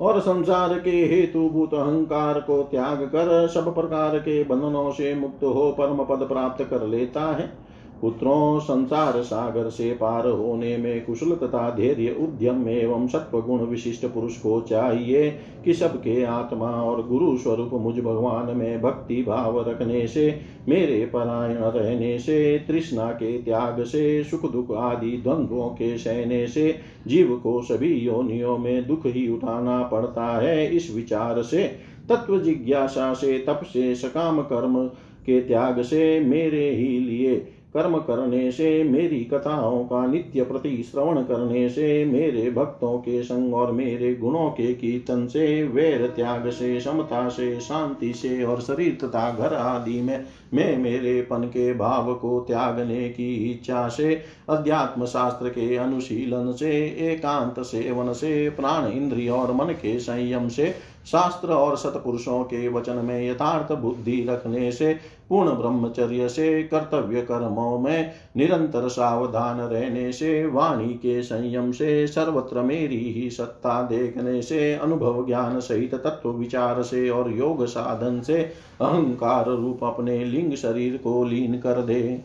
और 0.00 0.20
संसार 0.20 0.78
के 0.78 0.90
हेतुभूत 0.90 1.74
अहंकार 1.74 2.40
को 2.40 2.62
त्याग 2.62 3.02
कर 3.02 3.48
सब 3.48 3.74
प्रकार 3.74 4.18
के 4.18 4.44
बंधनों 4.44 4.90
से 4.90 5.14
मुक्त 5.14 5.44
हो 5.44 5.76
परम 5.78 6.04
पद 6.04 6.28
प्राप्त 6.28 6.64
कर 6.64 6.86
लेता 6.86 7.20
है। 7.20 7.73
पुत्रों 8.00 8.60
संसार 8.60 9.22
सागर 9.22 9.70
से 9.70 9.90
पार 9.92 10.28
होने 10.28 10.76
में 10.76 11.04
कुशल 11.04 11.30
तथा 11.30 11.70
धैर्य 11.70 12.16
उद्यम 12.20 12.68
एवं 12.68 13.06
सत्व 13.06 13.40
गुण 13.40 13.60
विशिष्ट 13.60 14.06
पुरुष 14.06 14.36
को 14.36 14.60
चाहिए 14.60 15.38
कि 15.64 15.74
सबके 15.74 16.22
आत्मा 16.22 16.70
और 16.70 17.08
गुरु 17.08 17.36
स्वरूप 17.36 17.70
मुझ 17.72 17.94
भगवान 18.00 18.56
में 18.56 18.82
भक्ति 18.82 19.22
भाव 19.22 19.70
रखने 19.70 20.06
से, 20.06 20.40
मेरे 20.68 21.06
परायण 21.06 21.56
रहने 21.56 22.18
से, 22.18 22.58
तृष्णा 22.68 23.10
के 23.12 23.38
त्याग 23.38 23.82
से, 23.82 24.24
सुख 24.24 24.52
दुख 24.52 24.72
आदि 24.72 25.10
द्वंद्वों 25.10 25.68
के 25.68 25.98
सहने 25.98 26.46
से, 26.46 26.78
जीव 27.06 27.40
को 27.42 27.62
सभी 27.62 27.94
योनियों 27.94 28.58
में 28.58 28.86
दुख 28.86 29.06
ही 29.06 29.28
उठाना 29.28 29.82
पड़ता 29.82 30.38
है। 30.38 30.76
इस 30.76 30.94
विचार 30.94 31.42
से, 31.42 31.64
तत्व 32.08 32.40
जिज्ञासा 32.40 33.14
से, 33.14 33.38
तप 33.38 33.60
से, 33.64 33.94
सकाम 33.94 34.42
कर्म 34.42 34.86
के 35.26 35.40
त्याग 35.40 35.82
से 35.82 36.20
मेरे 36.20 36.70
ही 36.70 36.98
लिए 36.98 37.53
कर्म 37.74 37.98
करने 37.98 38.52
से 38.52 38.84
मेरी 38.84 39.24
कथाओं 39.24 39.84
का 39.84 40.06
नित्य 40.06 40.44
प्रति 40.44 40.82
श्रवण 40.82 41.22
करने 41.22 41.68
से 41.68 42.04
मेरे 42.04 42.50
भक्तों 42.50 42.98
के 42.98 43.22
संग 43.22 43.54
और 43.54 43.72
मेरे 43.72 44.14
गुणों 44.14 44.50
के 44.50 44.74
कीर्तन 44.74 45.26
से, 45.26 45.64
वैर 45.64 46.06
त्याग 46.06 46.50
से, 46.50 46.80
समता 46.80 47.28
से, 47.28 47.60
शांति 47.60 48.12
से 48.14 48.44
और 48.44 48.60
शरीर 48.60 48.98
तथा 49.04 49.30
घर 49.30 49.54
आदि 49.54 50.00
में 50.02 50.24
मैं 50.54 50.76
मेरे 50.76 51.22
पन 51.22 51.42
के 51.42 51.74
भाव 51.74 52.14
को 52.14 52.40
त्यागने 52.40 53.08
की 53.08 53.50
इच्छा 53.50 53.88
से, 53.88 54.22
अध्यात्म 54.48 55.06
शास्त्र 55.06 55.48
के 55.48 55.76
अनुशीलन 55.76 56.52
से, 56.52 56.70
एकांत 57.12 57.64
सेवन 57.64 58.12
से, 58.12 58.50
प्राण 58.50 58.92
इंद्रिय 58.92 59.30
और 59.30 59.52
मन 59.52 59.64
के 59.64 59.98
संयम 59.98 60.48
से 60.48 60.93
शास्त्र 61.06 61.52
और 61.52 61.76
सतपुरुषों 61.76 62.44
के 62.44 62.68
वचन 62.68 62.96
में 62.96 63.30
यथार्थ 63.30 63.72
बुद्धि 63.72 64.26
रखने 64.28 64.72
से, 64.72 64.94
पूर्ण 65.28 65.50
ब्रह्मचर्य 65.50 66.28
से, 66.28 66.62
कर्तव्य 66.62 67.22
कर्मों 67.22 67.78
में 67.78 68.12
निरंतर 68.36 68.88
सावधान 68.88 69.60
रहने 69.60 70.12
से, 70.12 70.46
वाणी 70.46 70.94
के 70.94 71.22
संयम 71.22 71.72
से, 71.72 72.06
सर्वत्र 72.06 72.62
मेरी 72.62 73.12
ही 73.12 73.30
सत्ता 73.30 73.82
देखने 73.82 74.42
से, 74.42 74.74
अनुभव 74.74 75.26
ज्ञान 75.26 75.60
सहित 75.60 75.94
तत्व 75.94 76.28
विचार 76.28 76.82
से 76.82 77.10
और 77.10 77.32
योग 77.32 77.66
साधन 77.66 78.20
से 78.20 78.42
अहंकार 78.80 79.48
रूप 79.48 79.84
अपने 79.84 80.24
लिंग 80.24 80.54
शरीर 80.54 80.96
को 80.96 81.24
लीन 81.24 81.58
कर 81.58 81.82
दे। 81.82 82.20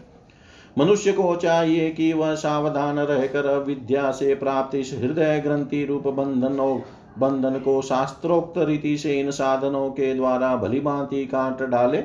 मनुष्य 0.77 1.11
को 1.11 1.35
चाहिए 1.35 1.89
कि 1.89 2.13
वह 2.13 2.35
सावधान 2.35 2.99
रहकर 2.99 3.57
विद्या 3.59 4.11
से 4.11 4.35
प्राप्त 4.35 4.75
इस 4.75 4.99
हृदय 5.01 5.39
ग्रंथि 5.39 5.85
रूप 5.85 6.07
बंधन 6.07 6.59
बंधन 7.17 7.59
को 7.59 7.81
शास्त्रोक्त 7.81 8.57
रीति 8.57 8.97
से 8.97 9.19
इन 9.19 9.31
साधनों 9.31 9.89
के 9.89 10.13
द्वारा 10.13 10.55
भली 10.55 10.79
भांति 10.79 11.25
काट 11.25 11.63
डाले, 11.63 11.97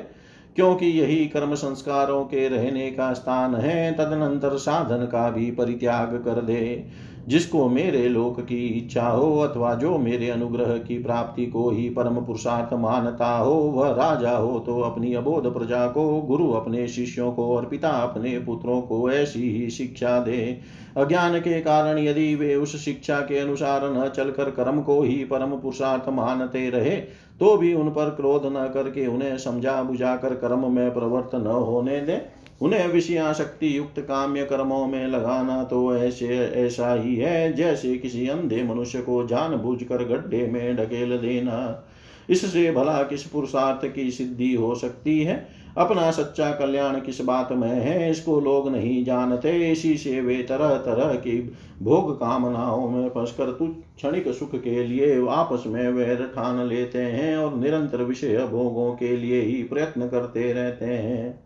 क्योंकि 0.55 0.85
यही 0.85 1.27
कर्म 1.27 1.55
संस्कारों 1.55 2.23
के 2.23 2.47
रहने 2.47 2.91
का 2.91 3.13
स्थान 3.13 3.55
है, 3.55 3.93
तदनंतर 3.93 4.57
साधन 4.57 5.05
का 5.05 5.29
भी 5.29 5.51
परित्याग 5.51 6.21
कर 6.25 6.41
दे। 6.41 6.87
जिसको 7.27 7.67
मेरे 7.69 8.07
लोक 8.09 8.39
की 8.39 8.57
इच्छा 8.67 9.07
हो 9.07 9.39
अथवा 9.39 9.73
जो 9.73 9.97
मेरे 9.97 10.29
अनुग्रह 10.29 10.77
की 10.77 10.97
प्राप्ति 11.03 11.45
को 11.45 11.69
ही 11.69 11.89
परम 11.89 12.15
पुरुषार्थ 12.15 12.73
मानता 12.73 13.31
हो, 13.37 13.53
वह 13.53 13.91
राजा 13.91 14.31
हो 14.31 14.59
तो 14.59 14.79
अपनी 14.81 15.13
अबोध 15.13 15.53
प्रजा 15.53 15.85
को, 15.87 16.21
गुरु 16.21 16.51
अपने 16.51 16.87
शिष्यों 16.87 17.31
को 17.31 17.45
और 17.55 17.65
पिता 17.65 17.89
अपने 17.89 18.37
पुत्रों 18.39 18.81
को 18.81 19.09
ऐसी 19.11 19.49
ही 19.51 19.69
शिक्षा 19.69 20.19
दे। 20.19 20.59
अज्ञान 20.97 21.39
के 21.39 21.59
कारण 21.61 21.97
यदि 21.97 22.33
वे 22.35 22.55
उस 22.55 22.75
शिक्षा 22.85 23.19
के 23.19 23.39
अनुसार 23.39 23.89
न 23.93 24.09
चलकर 24.09 24.51
कर्म 24.51 24.81
को 24.81 25.01
ही 25.01 25.15
परम 25.25 25.51
पुरुषार्थ 25.51 26.09
मानते 26.09 26.69
रहे 26.69 26.95
तो 27.39 27.57
भी 27.57 27.73
उन 27.73 27.89
पर 27.89 28.09
क्रोध 28.09 28.45
न 28.45 28.69
करके 28.73 29.07
उन्हें 29.07 29.37
समझा 29.37 29.81
बुझा 29.83 30.15
कर 30.15 30.35
कर्म 30.35 30.71
में 30.71 30.93
प्रवृत्त 30.93 31.35
न 31.35 31.47
होने 31.47 31.99
दे। 32.01 32.21
उन्हें 32.61 32.87
विषयाशक्ति 32.87 33.77
युक्त 33.77 33.99
काम्य 33.99 34.43
कर्मों 34.43 34.87
में 34.87 35.07
लगाना 35.07 35.63
तो 35.63 35.97
ऐसे, 35.97 36.27
ऐसा 36.37 36.93
ही 36.93 37.15
है, 37.15 37.53
जैसे 37.53 37.97
किसी 37.97 38.27
अंधे 38.27 38.63
मनुष्य 38.63 39.01
को 39.01 39.27
जान 39.27 39.55
बूझ 39.55 39.83
कर 39.83 40.03
गड्ढे 40.03 40.47
में 40.47 40.75
ढकेल 40.75 41.17
देना। 41.17 41.87
इससे 42.29 42.71
भला 42.71 43.03
किस 43.03 43.23
पुरुषार्थ 43.23 43.93
की 43.93 44.11
सिद्धि 44.11 44.53
हो 44.53 44.75
सकती 44.75 45.23
है? 45.23 45.47
अपना 45.77 46.11
सच्चा 46.11 46.51
कल्याण 46.51 46.99
किस 46.99 47.21
बात 47.21 47.51
में 47.51 47.69
है? 47.69 48.11
इसको 48.11 48.39
लोग 48.39 48.69
नहीं 48.69 49.05
जानते। 49.05 49.71
इसी 49.71 49.97
से 49.97 50.21
वे 50.21 50.35
तरह 50.35 50.69
तरह 50.69 51.13
की 51.13 51.51
भोग 51.81 52.15
कामनाओं 52.15 52.89
में 52.89 53.09
फंसकर 53.09 53.51
तु 53.51 53.67
क्षणिक 53.67 54.27
सुख 54.27 54.55
के 54.55 54.83
लिए 54.83 55.27
आपस 55.29 55.63
में 55.67 55.89
वैर 55.89 56.31
ठान 56.35 56.65
लेते 56.67 56.99
हैं 56.99 57.37
और 57.37 57.55
निरंतर 57.55 58.03
विषय 58.03 58.47
भोगों 58.51 58.93
के 58.93 59.17
लिए 59.17 59.41
ही 59.41 59.63
प्रयत्न 59.63 60.07
करते 60.07 60.53
रहते 60.53 60.85
हैं। 60.85 61.44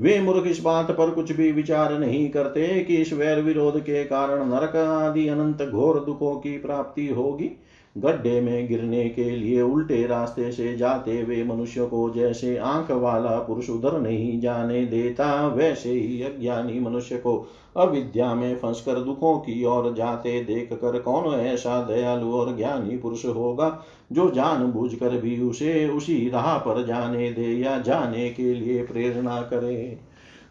वे 0.00 0.20
मूर्ख 0.20 0.46
इस 0.46 0.60
बात 0.60 0.90
पर 0.90 1.10
कुछ 1.10 1.32
भी 1.32 1.52
विचार 1.52 1.98
नहीं 1.98 2.30
करते 2.30 2.84
कि 2.84 2.96
इस 2.96 3.12
वैर 3.12 3.40
विरोध 3.40 3.80
के 3.80 4.04
कारण 4.04 4.48
नरक 4.48 4.76
आदि 4.76 5.28
अनंत 5.28 5.62
घोर 5.62 6.00
दुखों 6.00 6.36
की 6.36 6.58
प्राप्ति 6.58 7.06
होगी। 7.08 7.50
गड्ढे 7.98 8.40
में 8.40 8.68
गिरने 8.68 9.08
के 9.08 9.24
लिए 9.24 9.60
उल्टे 9.62 10.06
रास्ते 10.06 10.52
से 10.52 10.76
जाते 10.76 11.22
वे 11.22 11.44
मनुष्य 11.44 11.86
को 11.86 12.10
जैसे 12.10 12.56
आँख 12.56 12.90
वाला 12.90 13.38
पुरुष 13.38 13.70
उधर 13.70 14.00
नहीं 14.00 14.40
जाने 14.40 14.84
देता, 14.86 15.46
वैसे 15.48 15.90
ही 15.90 16.22
अज्ञानी 16.22 16.80
मनुष्य 16.80 17.16
को 17.16 17.46
अविद्या 17.76 18.34
में 18.34 18.56
फंसकर 18.56 18.94
दुखों 18.94 19.38
की 19.38 19.64
ओर 19.64 19.92
जाते 19.94 20.40
देख 20.44 20.72
कर 20.72 20.98
कौन 20.98 21.34
ऐसा 21.34 21.82
दयालु 21.84 22.32
और 22.32 22.56
ज्ञानी 22.56 22.96
पुरुष 22.96 23.24
होगा 23.24 23.84
जो 24.12 24.30
जान 24.30 24.72
बूझ 24.72 24.94
कर 24.94 25.20
भी 25.20 25.40
उसे 25.40 25.88
उसी 25.88 26.28
राह 26.30 26.58
पर 26.58 26.86
जाने 26.86 27.30
दे 27.30 27.52
या 27.54 27.78
जाने 27.78 28.30
के 28.30 28.54
लिए 28.54 28.82
प्रेरणा 28.82 29.40
करे। 29.42 29.98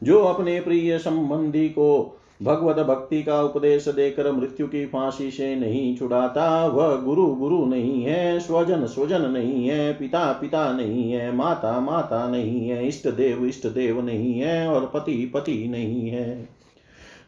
जो 0.04 0.24
अपने 0.24 0.60
प्रिय 0.60 0.98
संबंधी 0.98 1.70
को 1.70 2.20
भगवत 2.42 2.76
भक्ति 2.76 3.24
का 3.24 3.42
उपदेश 3.42 3.88
देकर 3.88 4.32
मृत्यु 4.32 4.68
की 4.68 4.86
फांसी 4.86 5.32
से 5.32 5.56
नहीं 5.56 5.98
छुड़ाता। 5.98 6.68
वह 6.68 6.96
गुरु 6.96 7.26
गुरु 7.26 7.66
नहीं 7.66 8.04
है, 8.04 8.40
स्वजन 8.40 8.86
स्वजन 8.86 9.22
नहीं 9.22 9.68
है, 9.68 9.94
पिता 9.94 10.32
पिता 10.32 10.72
नहीं 10.72 11.12
है, 11.12 11.36
माता 11.36 11.80
माता 11.80 12.28
नहीं 12.30 12.70
है, 12.70 12.88
इष्ट 12.88 13.08
देव 13.08 13.46
इष्ट 13.46 13.68
देव 13.68 14.06
नहीं 14.06 14.34
है 14.34 14.68
और 14.68 14.92
पति 14.94 15.32
पति 15.34 15.68
नहीं 15.68 16.10
है। 16.10 16.50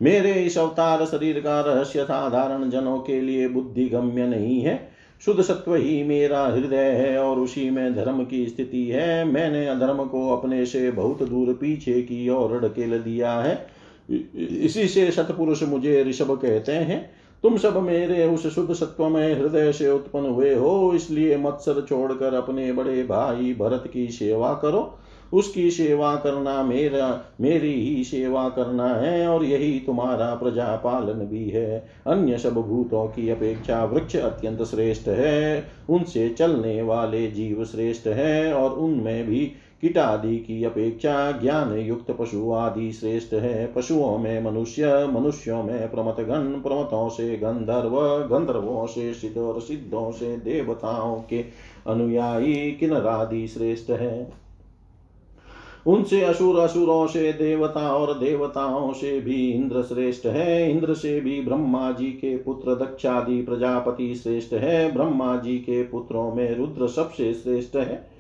मेरे 0.02 0.32
इस 0.32 0.58
अवतार 0.58 1.06
शरीर 1.06 1.40
का 1.40 1.62
रहस्य 1.62 2.04
साधारण 2.04 2.70
जनों 2.70 3.00
के 3.00 3.22
लिए 3.22 3.48
बुद्धि 3.48 3.86
गम्य 3.86 4.28
नहीं 4.28 4.62
है। 4.62 4.96
शुद्ध 5.26 5.42
सत्व 5.42 5.76
ही 5.76 6.04
मेरा 6.04 6.46
हृदय 6.46 6.90
है 6.92 7.18
और 7.18 7.40
उसी 7.40 7.70
में 7.70 7.96
धर्म 7.96 8.26
की 8.26 8.46
स्थिति 8.46 8.86
है। 8.88 9.24
मैंने 9.26 9.68
अधर्म 9.68 10.06
को 10.06 10.30
अपने 10.30 10.66
से 10.66 10.92
बहुत 10.92 11.24
दूर 11.24 11.54
पीछे 11.54 12.02
की 12.02 12.30
ओर 12.30 12.60
ढकेल 12.60 13.00
दिया 13.00 13.32
है। 13.32 13.75
इसी 14.10 14.88
से 14.88 15.12
सतपुरुष 15.12 15.64
मुझे 15.64 16.04
ऋषभ 16.04 16.32
कहते 16.32 16.72
हैं, 16.72 17.12
तुम 17.44 17.58
सब 17.58 17.78
मेरे 17.78 18.26
उस 18.26 18.56
शुद्ध 18.56 18.74
सत्व 18.74 19.08
में 19.10 19.40
हृदय 19.40 19.72
से 19.72 19.90
उत्पन्न 19.90 20.26
हुए 20.26 20.54
हो, 20.56 20.94
इसलिए 20.96 21.38
मत्सर 21.38 21.86
छोड़कर 21.90 22.34
अपने 22.34 22.72
बड़े 22.74 23.04
भाई 23.04 23.54
भरत 23.54 23.84
की 23.94 24.08
सेवा 24.08 24.54
करो। 24.54 25.00
उसकी 25.34 25.72
सेवा 25.72 26.16
करना 26.16 26.64
मेरा, 26.64 27.26
मेरी 27.42 27.74
ही 27.74 28.04
सेवा 28.04 28.50
करना 28.50 28.88
है, 28.88 29.28
और 29.28 29.44
यही 29.46 29.80
तुम्हारा 29.80 30.36
प्रजा 30.36 30.76
पालन 30.76 31.26
भी 31.26 31.50
है। 31.50 31.88
अन्य 32.08 32.38
सब 32.38 32.54
भूतों 32.54 33.08
की 33.08 33.30
अपेक्षा 33.30 33.84
वृक्ष 33.86 34.16
अत्यंत 34.16 34.64
श्रेष्ठ 34.64 35.08
है, 35.08 35.68
उनसे 35.90 36.30
चलने 36.30 36.82
वाले 36.82 37.28
जीव 37.28 37.66
श्रेष्ठ 37.66 38.08
है, 38.08 38.54
और 38.54 38.80
उनमें 38.80 39.28
भी 39.28 39.52
कीट 39.86 39.98
आदि 39.98 40.38
की 40.38 40.64
अपेक्षा 40.64 41.32
ज्ञान 41.32 41.78
युक्त 41.78 42.12
पशु 42.12 42.52
आदि 42.52 42.92
श्रेष्ठ 42.92 43.34
है। 43.34 43.74
पशुओं 43.76 44.18
में 44.18 44.44
मनुष्य, 44.44 45.08
मनुष्यों 45.08 45.64
में 45.64 45.92
प्रमत 45.92 46.16
गण 46.20 46.62
प्रमतों 46.62 47.10
से 47.10 47.38
गंधर्व, 47.38 48.00
गंधर्वों 48.28 48.86
से 48.88 49.14
सिद्ध 49.14 49.38
और 49.38 49.62
सिद्धों 49.62 50.12
से 50.12 50.38
देवताओं 50.38 51.22
के 51.30 51.46
अनुयायी 51.88 52.72
किन्नरादि 52.72 53.48
श्रेष्ठ 53.48 53.90
है। 53.90 54.34
उनसे 55.88 56.22
असुर, 56.22 56.60
असुरों 56.60 57.08
से 57.08 57.34
देवता 57.34 57.96
और 57.96 58.14
देवताओं 58.14 58.94
से 58.94 59.20
भी 59.20 59.52
इंद्र 59.52 59.84
श्रेष्ठ 59.84 60.26
है। 60.26 60.72
इंद्र 60.72 60.94
से 60.94 61.20
भी 61.20 61.42
ब्रह्मा 61.42 61.92
जी 61.92 62.08
के 62.08 62.38
पुत्र 62.38 62.76
दक्षादि 62.76 63.42
प्रजापति 63.42 64.16
श्रेष्ठ 64.16 64.54
है। 64.54 64.92
ब्रह्मा 64.92 65.38
जी 65.38 65.58
के 65.58 65.84
पुत्रों 65.84 66.36
में 66.36 66.56
रुद्र 66.56 66.88
सबसे 66.88 67.34
श्रेष्ठ 67.34 67.76
है। 67.76 68.15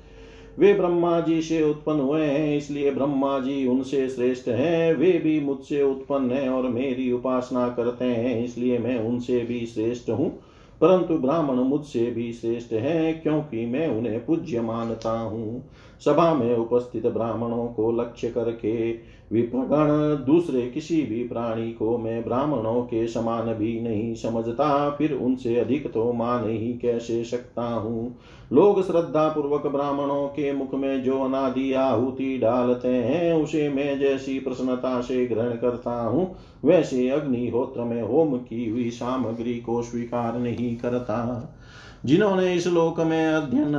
वे 0.59 0.73
ब्रह्मा 0.73 1.19
जी 1.19 1.41
से 1.41 1.63
उत्पन्न 1.63 1.99
हुए 1.99 2.25
हैं, 2.25 2.57
इसलिए 2.57 2.91
ब्रह्मा 2.91 3.39
जी 3.39 3.67
उनसे 3.67 4.09
श्रेष्ठ 4.09 4.47
हैं। 4.47 4.93
वे 4.93 5.11
भी 5.11 5.39
मुझसे 5.39 5.83
उत्पन्न 5.83 6.31
हैं 6.31 6.49
और 6.49 6.63
मेरी 6.63 7.11
उपासना 7.11 7.69
करते 7.69 8.05
हैं, 8.05 8.43
इसलिए 8.43 8.79
मैं 8.79 8.99
उनसे 8.99 9.39
भी 9.39 9.65
श्रेष्ठ 9.65 10.09
हूँ। 10.09 10.39
परंतु 10.81 11.17
ब्राह्मण 11.17 11.55
मुझसे 11.55 12.11
भी 12.11 12.33
श्रेष्ठ 12.33 12.73
है, 12.73 13.13
क्योंकि 13.13 13.65
मैं 13.65 13.87
उन्हें 13.87 14.25
पूज्य 14.25 14.61
मानता 14.61 15.19
हूँ। 15.19 15.69
सभा 16.05 16.33
में 16.33 16.57
उपस्थित 16.57 17.07
ब्राह्मणों 17.07 17.67
को 17.67 17.91
लक्ष्य 17.91 18.29
करके 18.29 18.93
विप्रगण 19.31 20.25
दूसरे 20.25 20.61
किसी 20.61 21.01
भी 21.01 21.27
प्राणी 21.27 21.71
को 21.71 21.97
मैं 21.97 22.23
ब्राह्मणों 22.25 22.81
के 22.81 23.07
समान 23.07 23.53
भी 23.53 23.79
नहीं 23.81 24.13
समझता, 24.15 24.89
फिर 24.89 25.13
उनसे 25.13 25.55
अधिक 25.55 25.91
तो 25.93 26.13
मान 26.13 26.49
ही 26.49 26.73
कैसे 26.73 27.23
सकता 27.23 27.63
हूँ। 27.63 28.17
लोग 28.53 28.81
श्रद्धा 28.83 29.27
पूर्वक 29.27 29.67
ब्राह्मणों 29.67 30.27
के 30.27 30.53
मुख 30.53 30.73
में 30.73 31.03
जो 31.03 31.19
अनादि 31.19 31.73
आहुति 31.73 32.37
डालते 32.37 32.87
हैं, 32.87 33.33
उसे 33.33 33.69
मैं 33.69 33.99
जैसी 33.99 34.39
प्रसन्नता 34.39 35.01
से 35.01 35.25
ग्रहण 35.25 35.49
करता 35.49 36.01
हूँ, 36.01 36.35
वैसे 36.65 37.09
अग्निहोत्र 37.09 37.81
में 37.81 38.01
होम 38.01 38.37
की 38.37 38.69
हुई 38.69 38.89
सामग्री 38.89 39.53
को 39.53 39.81
स्वीकार 39.81 40.39
नहीं 40.39 40.75
करता। 40.77 41.57
जिन्होंने 42.05 42.53
इस 42.53 42.67
लोक 42.67 42.99
में 42.99 43.25
अध्ययन 43.25 43.75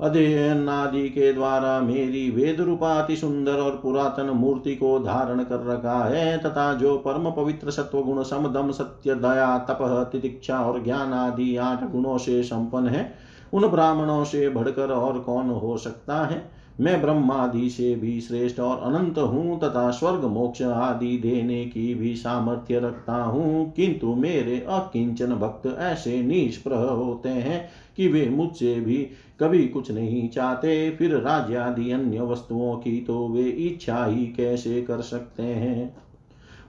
अध्ययन 0.00 0.68
आदि 0.68 1.08
के 1.08 1.32
द्वारा 1.32 1.78
मेरी 1.80 2.28
वेद 2.30 2.60
रूपाति 2.60 3.16
सुंदर 3.16 3.52
और 3.52 3.78
पुरातन 3.82 4.26
मूर्ति 4.30 4.74
को 4.74 4.98
धारण 4.98 5.42
कर 5.42 5.64
रखा 5.66 5.98
है, 6.04 6.38
तथा 6.38 6.72
जो 6.74 6.96
परम 6.96 7.30
पवित्र 7.30 7.70
सत्व 7.70 8.02
गुण 8.02 8.22
समदम 8.22 8.70
सत्य 8.70 9.14
दया 9.14 9.56
तप 9.58 9.78
तितिक्षा 10.12 10.60
और 10.60 10.82
ज्ञान 10.84 11.12
आदि 11.12 11.56
आठ 11.56 11.90
गुणों 11.92 12.16
से 12.18 12.42
संपन्न 12.42 12.88
है, 12.88 13.12
उन 13.52 13.66
ब्राह्मणों 13.66 14.22
से 14.24 14.48
बढ़कर 14.48 14.90
और 14.90 15.18
कौन 15.18 15.50
हो 15.50 15.76
सकता 15.76 16.24
है? 16.26 16.42
मैं 16.80 17.00
ब्रह्मादि 17.02 17.68
से 17.70 17.94
भी 17.94 18.20
श्रेष्ठ 18.20 18.58
और 18.60 18.82
अनंत 18.84 19.18
हूँ, 19.18 19.58
तथा 19.60 19.90
स्वर्ग 19.90 20.24
मोक्ष 20.24 20.62
आदि 20.62 21.16
देने 21.18 21.64
की 21.64 21.94
भी 21.94 22.14
सामर्थ्य 22.16 22.78
रखता 22.78 23.14
हूँ, 23.14 23.72
किंतु 23.72 24.14
मेरे 24.14 24.58
अकिंचन 24.68 25.34
भक्त 25.34 25.66
ऐसे 25.78 26.20
निष्प्रह 26.22 26.78
होते 26.78 27.28
हैं 27.28 27.68
कि 27.96 28.08
वे 28.08 28.28
मुझसे 28.28 28.74
भी 28.74 29.08
कभी 29.40 29.68
कुछ 29.68 29.90
नहीं 29.90 30.28
चाहते, 30.28 30.90
फिर 30.90 31.16
राज्य 31.16 31.56
आदि 31.56 31.90
अन्य 31.90 32.20
वस्तुओं 32.20 32.76
की 32.76 33.00
तो 33.00 33.28
वे 33.28 33.42
इच्छा 33.42 34.04
ही 34.04 34.26
कैसे 34.26 34.82
कर 34.82 35.00
सकते 35.00 35.42
हैं? 35.42 35.96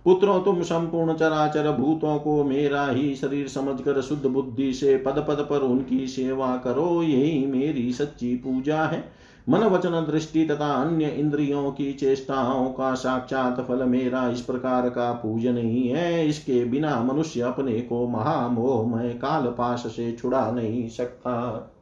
पुत्रों, 0.05 0.41
तुम 0.41 0.61
संपूर्ण 0.61 1.13
चराचर 1.13 1.71
भूतों 1.71 2.19
को 2.19 2.43
मेरा 2.43 2.87
ही 2.87 3.15
शरीर 3.15 3.47
समझकर 3.47 4.01
शुद्ध 4.01 4.25
बुद्धि 4.25 4.73
से 4.73 4.97
पद 4.97 5.25
पद 5.27 5.47
पर 5.49 5.59
उनकी 5.59 6.07
सेवा 6.07 6.55
करो, 6.57 7.03
यही 7.03 7.45
मेरी 7.45 7.93
सच्ची 7.93 8.35
पूजा 8.35 8.83
है। 8.83 9.03
मन 9.49 9.59
वचन 9.59 9.89
दृष्टि 9.89 10.45
तथा 10.45 10.73
अन्य 10.73 11.05
इंद्रियों 11.05 11.71
की 11.71 11.93
चेष्टाओं 11.93 12.65
का 12.65 12.93
साक्षात 12.93 13.65
फल 13.67 13.83
मेरा 13.83 14.29
इस 14.29 14.41
प्रकार 14.41 14.89
का 14.89 15.11
पूजन 15.11 15.57
ही 15.57 15.87
है। 15.87 16.27
इसके 16.27 16.65
बिना 16.65 17.03
मनुष्य 17.03 17.41
अपने 17.41 17.79
को 17.81 18.07
महामोहमय 18.07 19.09
काल 19.09 19.43
पाश 19.43 19.79
से 19.79 20.11
छुड़ा 20.11 20.51
नहीं 20.51 20.89
सकता। 20.89 21.75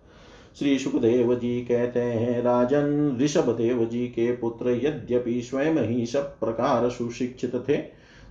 श्री 0.60 0.78
सुखदेव 0.80 1.34
जी 1.36 1.60
कहते 1.62 2.00
हैं, 2.00 2.42
राजन 2.44 3.18
ऋषभ 3.22 3.50
देव 3.50 3.84
जी 3.86 4.06
के 4.08 4.32
पुत्र 4.32 4.70
यद्यपि 4.76 5.42
स्वयं 5.42 5.78
ही 5.80 6.06
सब 6.06 6.40
प्रकार 6.40 6.90
सुशिक्षित 6.90 7.56
थे 7.70 7.78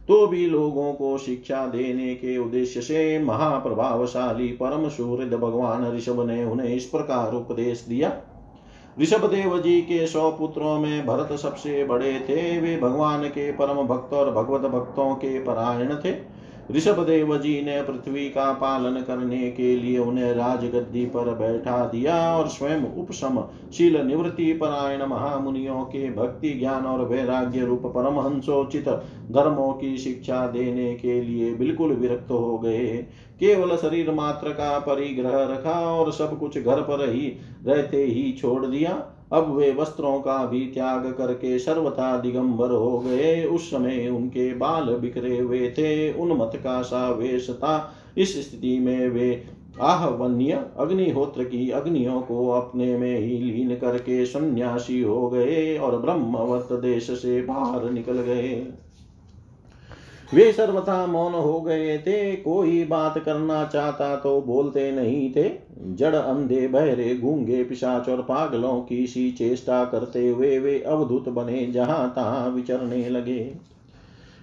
तो 0.08 0.26
भी 0.26 0.46
लोगों 0.46 0.92
को 0.92 1.16
शिक्षा 1.18 1.64
देने 1.66 2.14
के 2.14 2.36
उद्देश्य 2.38 2.80
से 2.80 3.18
महाप्रभावशाली 3.18 4.48
परम 4.52 4.88
सूर्य 4.88 5.36
भगवान 5.36 5.90
ऋषभ 5.92 6.26
ने 6.26 6.44
उन्हें 6.44 6.74
इस 6.74 6.84
प्रकार 6.84 7.34
उपदेश 7.34 7.84
दिया। 7.88 8.12
ऋषभ 9.00 9.30
देव 9.30 9.58
जी 9.60 9.80
के 9.82 10.06
सौ 10.06 10.30
पुत्रों 10.30 10.78
में 10.80 11.06
भरत 11.06 11.38
सबसे 11.38 11.84
बड़े 11.84 12.12
थे, 12.20 12.60
वे 12.60 12.76
भगवान 12.76 13.28
के 13.28 13.50
परम 13.52 13.86
भक्त 13.86 14.12
और 14.12 14.30
भगवत 14.32 14.70
भक्तों 14.70 15.14
के 15.14 15.38
परायण 15.38 15.94
थे। 15.94 16.35
ऋषभ 16.70 17.00
देव 17.00 17.36
जी 17.38 17.62
ने 17.62 17.82
पृथ्वी 17.82 18.28
का 18.28 18.52
पालन 18.52 19.00
करने 19.00 19.50
के 19.50 19.76
लिए 19.76 19.98
उन्हें 19.98 20.32
राजगद्दी 20.34 21.04
पर 21.06 21.34
बैठा 21.34 21.84
दिया 21.86 22.36
और 22.36 22.48
स्वयं 22.48 22.82
उपशम 22.96 23.42
शील 23.72 24.00
निवृत्ति 24.00 24.52
परायण 24.52 25.06
महामुनियों 25.06 25.84
के 25.84 26.10
भक्ति 26.10 26.50
ज्ञान 26.50 26.86
और 26.86 27.04
वैराग्य 27.04 27.64
रूप 27.64 27.86
परमहंसोचित 27.86 28.88
धर्मों 29.30 29.72
की 29.72 29.96
शिक्षा 29.98 30.46
देने 30.46 30.94
के 30.94 31.20
लिए 31.22 31.54
बिल्कुल 31.54 31.92
विरक्त 31.92 32.30
हो 32.30 32.58
गए। 32.58 32.96
केवल 33.40 33.76
शरीर 33.76 34.10
मात्र 34.10 34.48
का 34.48 34.78
परिग्रह 34.78 35.42
रखा 35.44 35.80
और 35.90 36.12
सब 36.12 36.38
कुछ 36.38 36.58
घर 36.58 36.80
पर 36.80 37.10
ही 37.10 37.32
रहते 37.66 38.04
ही 38.04 38.32
छोड़ 38.32 38.66
दिया। 38.66 39.12
अब 39.32 39.56
वे 39.56 39.72
वस्त्रों 39.72 40.20
का 40.20 40.46
भी 40.46 40.60
त्याग 40.60 41.14
करके 41.18 41.58
सर्वथा 41.58 42.16
दिगंबर 42.20 42.70
हो 42.70 42.98
गए। 42.98 43.44
उस 43.44 43.70
समय 43.70 44.08
उनके 44.08 44.54
बाल 44.54 44.84
बिखरे 44.84 45.38
हुए 45.38 45.70
थे। 45.70 46.12
उन्मत 46.12 46.52
का 46.56 46.82
सा 46.82 47.10
वेश 47.10 47.50
था। 47.50 47.92
इस 48.18 48.50
स्थिति 48.50 48.78
में 48.78 49.08
वे 49.08 49.44
आहवन्य 49.80 50.64
अग्निहोत्र 50.76 51.44
की 51.44 51.70
अग्नियों 51.70 52.20
को 52.20 52.48
अपने 52.48 52.96
में 52.98 53.18
ही 53.18 53.38
लीन 53.38 53.76
करके 53.76 54.26
सन्यासी 54.26 55.02
हो 55.02 55.28
गए 55.28 55.78
और 55.78 55.98
ब्रह्मवत 55.98 56.68
देश 56.72 57.10
से 57.10 57.42
बाहर 57.42 57.90
निकल 57.90 58.20
गए। 58.20 58.66
वे 60.34 60.52
सर्वथा 60.52 61.06
मौन 61.06 61.32
हो 61.32 61.60
गए 61.60 61.98
थे, 61.98 62.36
कोई 62.36 62.84
बात 62.84 63.18
करना 63.18 63.64
चाहता 63.64 64.14
तो 64.16 64.40
बोलते 64.40 64.90
नहीं 64.92 65.30
थे। 65.32 65.50
जड़ 65.94 66.14
अंधे, 66.14 66.66
बहरे, 66.68 67.14
गूँगे, 67.16 67.62
पिशाच 67.64 68.08
और 68.08 68.22
पागलों 68.22 68.80
की 68.80 69.06
सी 69.06 69.30
चेष्टा 69.30 69.84
करते 69.84 70.28
हुए 70.28 70.58
वे 70.58 70.78
अवधुत 70.80 71.28
बने, 71.28 71.66
जहाँ 71.66 72.12
तहां 72.16 72.50
विचरने 72.50 73.08
लगे। 73.08 73.56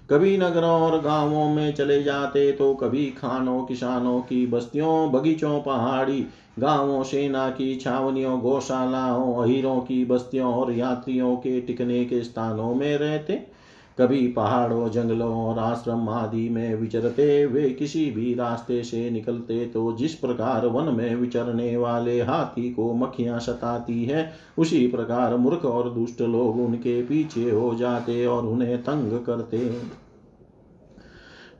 कभी 0.09 0.37
नगरों 0.37 0.71
और 0.71 1.01
गाँवों 1.01 1.49
में 1.49 1.73
चले 1.73 2.01
जाते 2.03 2.51
तो 2.51 2.73
कभी 2.73 3.05
खानों, 3.11 3.63
किसानों 3.63 4.19
की 4.21 4.45
बस्तियों, 4.47 5.11
बगीचों, 5.11 5.59
पहाड़ी, 5.61 6.25
गाँवों, 6.59 7.03
सेना 7.03 7.49
की 7.49 7.75
छावनियों, 7.75 8.39
गौशालाओं, 8.39 9.43
अहिरों 9.43 9.79
की 9.79 10.05
बस्तियों 10.05 10.53
और 10.53 10.71
यात्रियों 10.73 11.35
के 11.35 11.59
टिकने 11.61 12.05
के 12.05 12.23
स्थानों 12.23 12.73
में 12.75 12.97
रहते। 12.97 13.52
कभी 13.99 14.27
पहाड़ों, 14.27 14.89
जंगलों 14.89 15.33
और 15.37 15.59
आश्रम 15.59 16.09
आदि 16.09 16.47
में 16.49 16.75
विचरते 16.75 17.45
वे 17.45 17.69
किसी 17.69 18.05
भी 18.11 18.33
रास्ते 18.33 18.83
से 18.83 19.09
निकलते 19.09 19.65
तो 19.65 19.91
जिस 19.93 20.15
प्रकार 20.15 20.65
वन 20.65 20.93
में 20.93 21.15
विचरने 21.15 21.75
वाले 21.77 22.19
हाथी 22.21 22.69
को 22.69 22.93
मक्खियाँ 22.93 23.39
सताती 23.39 24.03
है, 24.05 24.31
उसी 24.57 24.85
प्रकार 24.87 25.35
मूर्ख 25.37 25.65
और 25.65 25.89
दुष्ट 25.89 26.21
लोग 26.21 26.59
उनके 26.59 27.01
पीछे 27.03 27.49
हो 27.51 27.73
जाते 27.75 28.25
और 28.25 28.45
उन्हें 28.45 28.77
तंग 28.77 29.19
करते। 29.25 29.57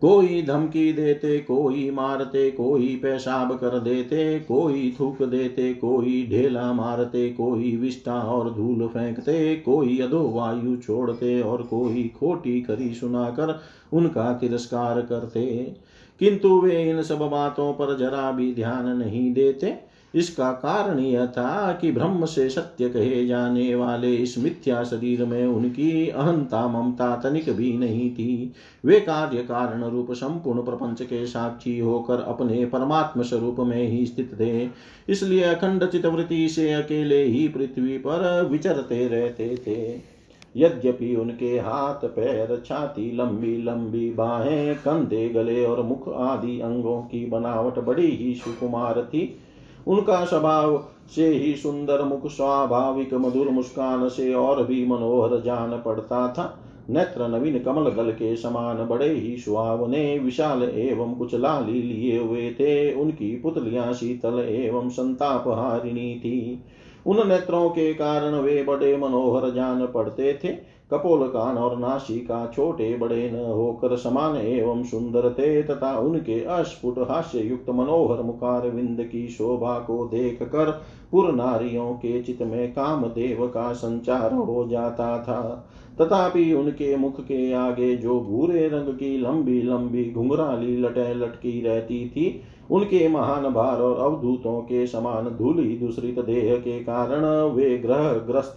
कोई 0.03 0.41
धमकी 0.41 0.93
देते, 0.93 1.39
कोई 1.39 1.91
मारते, 1.91 2.51
कोई 2.51 2.99
पेशाब 3.03 3.57
कर 3.57 3.79
देते, 3.79 4.39
कोई 4.39 4.95
थूक 4.99 5.23
देते, 5.23 5.73
कोई 5.73 6.27
ढेला 6.29 6.73
मारते, 6.73 7.29
कोई 7.29 7.75
विष्टा 7.75 8.19
और 8.19 8.53
धूल 8.53 8.87
फेंकते, 8.87 9.55
कोई 9.55 9.99
अधो 9.99 10.29
वायु 10.29 10.77
छोड़ते 10.77 11.41
और 11.41 11.61
कोई 11.61 12.11
खोटी 12.19 12.61
करी 12.61 12.93
सुनाकर 12.93 13.61
उनका 13.93 14.33
तिरस्कार 14.33 15.01
करते। 15.01 15.75
किंतु 16.19 16.61
वे 16.61 16.89
इन 16.89 17.03
सब 17.03 17.19
बातों 17.19 17.73
पर 17.73 17.97
जरा 17.97 18.31
भी 18.31 18.55
ध्यान 18.55 18.97
नहीं 18.97 19.33
देते। 19.33 19.92
इसका 20.15 20.51
कारण 20.51 20.99
यह 20.99 21.25
था 21.25 21.71
कि 21.73 21.91
ब्रह्म 21.91 22.25
से 22.25 22.49
सत्य 22.49 22.89
कहे 22.89 23.25
जाने 23.27 23.75
वाले 23.75 24.15
इस 24.15 24.37
मिथ्या 24.37 24.83
शरीर 24.83 25.25
में 25.25 25.45
उनकी 25.45 26.07
अहंता 26.07 26.67
ममता 26.67 27.15
तनिक 27.15 27.49
भी 27.49 27.77
नहीं 27.77 28.09
थी। 28.11 28.53
वे 28.85 28.99
कार्य 28.99 29.37
कारण 29.37 29.83
रूप 29.83 30.11
संपूर्ण 30.11 30.63
प्रपंच 30.63 31.01
के 31.01 31.25
साक्षी 31.25 31.79
होकर 31.79 32.19
अपने 32.19 32.65
परमात्म 32.65 33.23
स्वरूप 33.23 33.59
में 33.59 33.87
ही 33.87 34.05
स्थित 34.05 34.37
थे। 34.39 34.69
इसलिए 35.09 35.43
अखंड 35.43 35.85
चितवृत्ति 35.85 36.49
से 36.49 36.71
अकेले 36.73 37.23
ही 37.23 37.47
पृथ्वी 37.47 37.97
पर 37.97 38.47
विचरते 38.51 39.07
रहते 39.07 39.55
थे। 39.67 40.13
यद्यपि 40.57 41.15
उनके 41.15 41.59
हाथ, 41.59 42.05
पैर, 42.05 42.61
छाती, 42.65 43.11
लंबी 43.11 43.63
लंबी 43.63 44.09
बाहें, 44.09 44.75
कंधे, 44.75 45.29
गले 45.29 45.65
और 45.65 45.81
मुख 45.83 46.09
आदि 46.09 46.59
अंगों 46.59 47.01
की 47.01 47.25
बनावट 47.25 47.79
बड़ी 47.79 48.07
ही 48.07 48.33
सुकुमार 48.33 49.01
थी 49.01 49.39
उनका 49.87 50.25
स्वभाव 50.25 50.85
से 51.15 51.27
ही 51.27 51.55
सुंदर, 51.55 52.03
मुख 52.03 52.27
स्वाभाविक, 52.27 53.13
मधुर 53.13 53.49
मुस्कान 53.49 54.09
से 54.09 54.33
और 54.33 54.63
भी 54.63 54.85
मनोहर 54.85 55.41
जान 55.41 55.81
पड़ता 55.85 56.27
था। 56.27 56.59
नेत्र 56.89 57.27
नवीन 57.27 57.59
कमल 57.59 57.91
दल 57.91 58.11
के 58.11 58.35
समान 58.35 58.85
बड़े 58.87 59.09
ही 59.09 59.37
सुहावने, 59.37 60.19
विशाल 60.19 60.63
एवं 60.63 61.15
कुछ 61.15 61.35
लाली 61.35 61.81
लिए 61.81 62.19
हुए 62.19 62.51
थे। 62.51 62.93
उनकी 62.93 63.35
पुतलियाँ 63.35 63.93
शीतल 63.93 64.39
एवं 64.39 64.89
संताप 64.89 65.47
हारिणी 65.47 66.15
थी। 66.19 66.63
उन 67.05 67.27
नेत्रों 67.27 67.69
के 67.69 67.93
कारण 67.93 68.35
वे 68.35 68.63
बड़े 68.63 68.97
मनोहर 68.97 69.49
जान 69.51 69.87
पड़ते 69.87 70.39
थे। 70.43 70.72
कपोल 70.93 71.27
कान 71.27 71.57
और 71.57 71.77
नासिका 71.79 72.45
छोटे 72.55 72.95
बड़े 72.97 73.29
न 73.31 73.45
होकर 73.45 73.95
समान 73.97 74.35
एवं 74.37 74.83
सुंदर 74.83 75.29
थे 75.29 75.61
तथा 75.63 75.97
उनके 75.99 76.39
अस्फुट 76.43 76.99
हास्य 77.11 77.39
युक्त 77.39 77.69
मनोहर 77.69 78.21
मुखार 78.23 78.69
विंद 78.69 79.03
की 79.11 79.27
शोभा 79.27 79.77
को 79.79 80.05
देख 80.05 80.43
कर 80.43 80.71
पुर 81.11 81.31
नारियों 81.31 81.93
के 81.93 82.21
चित 82.23 82.41
में 82.41 82.71
काम 82.71 83.03
देव 83.05 83.45
का 83.47 83.71
संचार 83.73 84.33
हो 84.33 84.67
जाता 84.67 85.17
था। 85.23 85.67
तथापि 86.01 86.53
उनके 86.53 86.95
मुख 86.95 87.19
के 87.21 87.51
आगे 87.53 87.95
जो 87.97 88.19
भूरे 88.21 88.67
रंग 88.67 88.93
की 88.93 89.17
लंबी 89.17 89.61
लंबी 89.61 90.11
घुंघराली 90.11 90.77
लटे 90.77 91.13
लटकी 91.13 91.61
रहती 91.61 92.05
थी, 92.09 92.41
उनके 92.71 93.07
महान 93.07 93.49
भार 93.49 93.81
और 93.81 93.99
अवधूतों 93.99 94.59
के 94.61 94.85
समान 94.87 95.29
धूली 95.37 95.77
दूसरित 95.77 96.19
देह 96.19 96.55
के 96.55 96.79
कारण 96.79 97.25
वे 97.51 97.77
ग्रह 97.77 98.13
ग्रस्त 98.27 98.55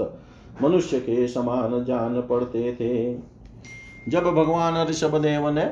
मनुष्य 0.63 1.01
के 1.01 1.27
समान 1.29 1.85
जान 1.85 2.21
पड़ते 2.21 2.73
थे। 2.73 3.15
जब 4.11 4.25
भगवान 4.25 4.87
ऋषभ 4.87 5.17
देव 5.19 5.49
ने 5.51 5.65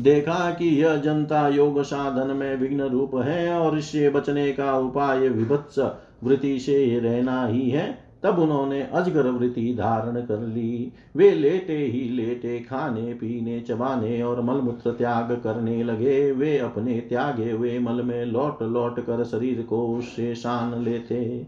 देखा 0.00 0.50
कि 0.50 0.68
यह 0.82 0.96
जनता 0.96 1.48
योग 1.48 1.82
साधन 1.82 2.36
में 2.36 2.56
विघ्न 2.56 2.82
रूप 2.82 3.14
है 3.16 3.52
और 3.52 3.78
इससे 3.78 4.10
बचने 4.10 4.52
का 4.52 4.76
उपाय 4.78 5.28
विभत्स 5.28 5.78
वृत्ति 6.24 6.58
से 6.58 6.98
रहना 7.00 7.46
ही 7.46 7.70
है, 7.70 8.10
तब 8.22 8.38
उन्होंने 8.38 8.82
अजगर 8.82 9.26
वृत्ति 9.26 9.74
धारण 9.78 10.20
कर 10.20 10.40
ली। 10.46 10.92
वे 11.16 11.30
लेटे 11.30 11.76
ही 11.76 12.08
लेटे 12.08 12.58
खाने, 12.60 13.14
पीने, 13.14 13.60
चबाने 13.60 14.22
और 14.22 14.42
मलमूत्र 14.42 14.90
त्याग 14.90 15.32
करने 15.44 15.82
लगे। 15.84 16.32
वे 16.32 16.58
अपने 16.58 17.00
त्यागे 17.00 17.50
हुए 17.50 17.78
मल 17.78 18.02
में 18.02 18.24
लौट 18.24 18.62
लौट 18.62 19.00
कर 19.00 19.24
शरीर 19.24 19.62
को 19.62 19.86
उससे 19.96 20.34
शान 20.34 20.82
लेते। 20.82 21.46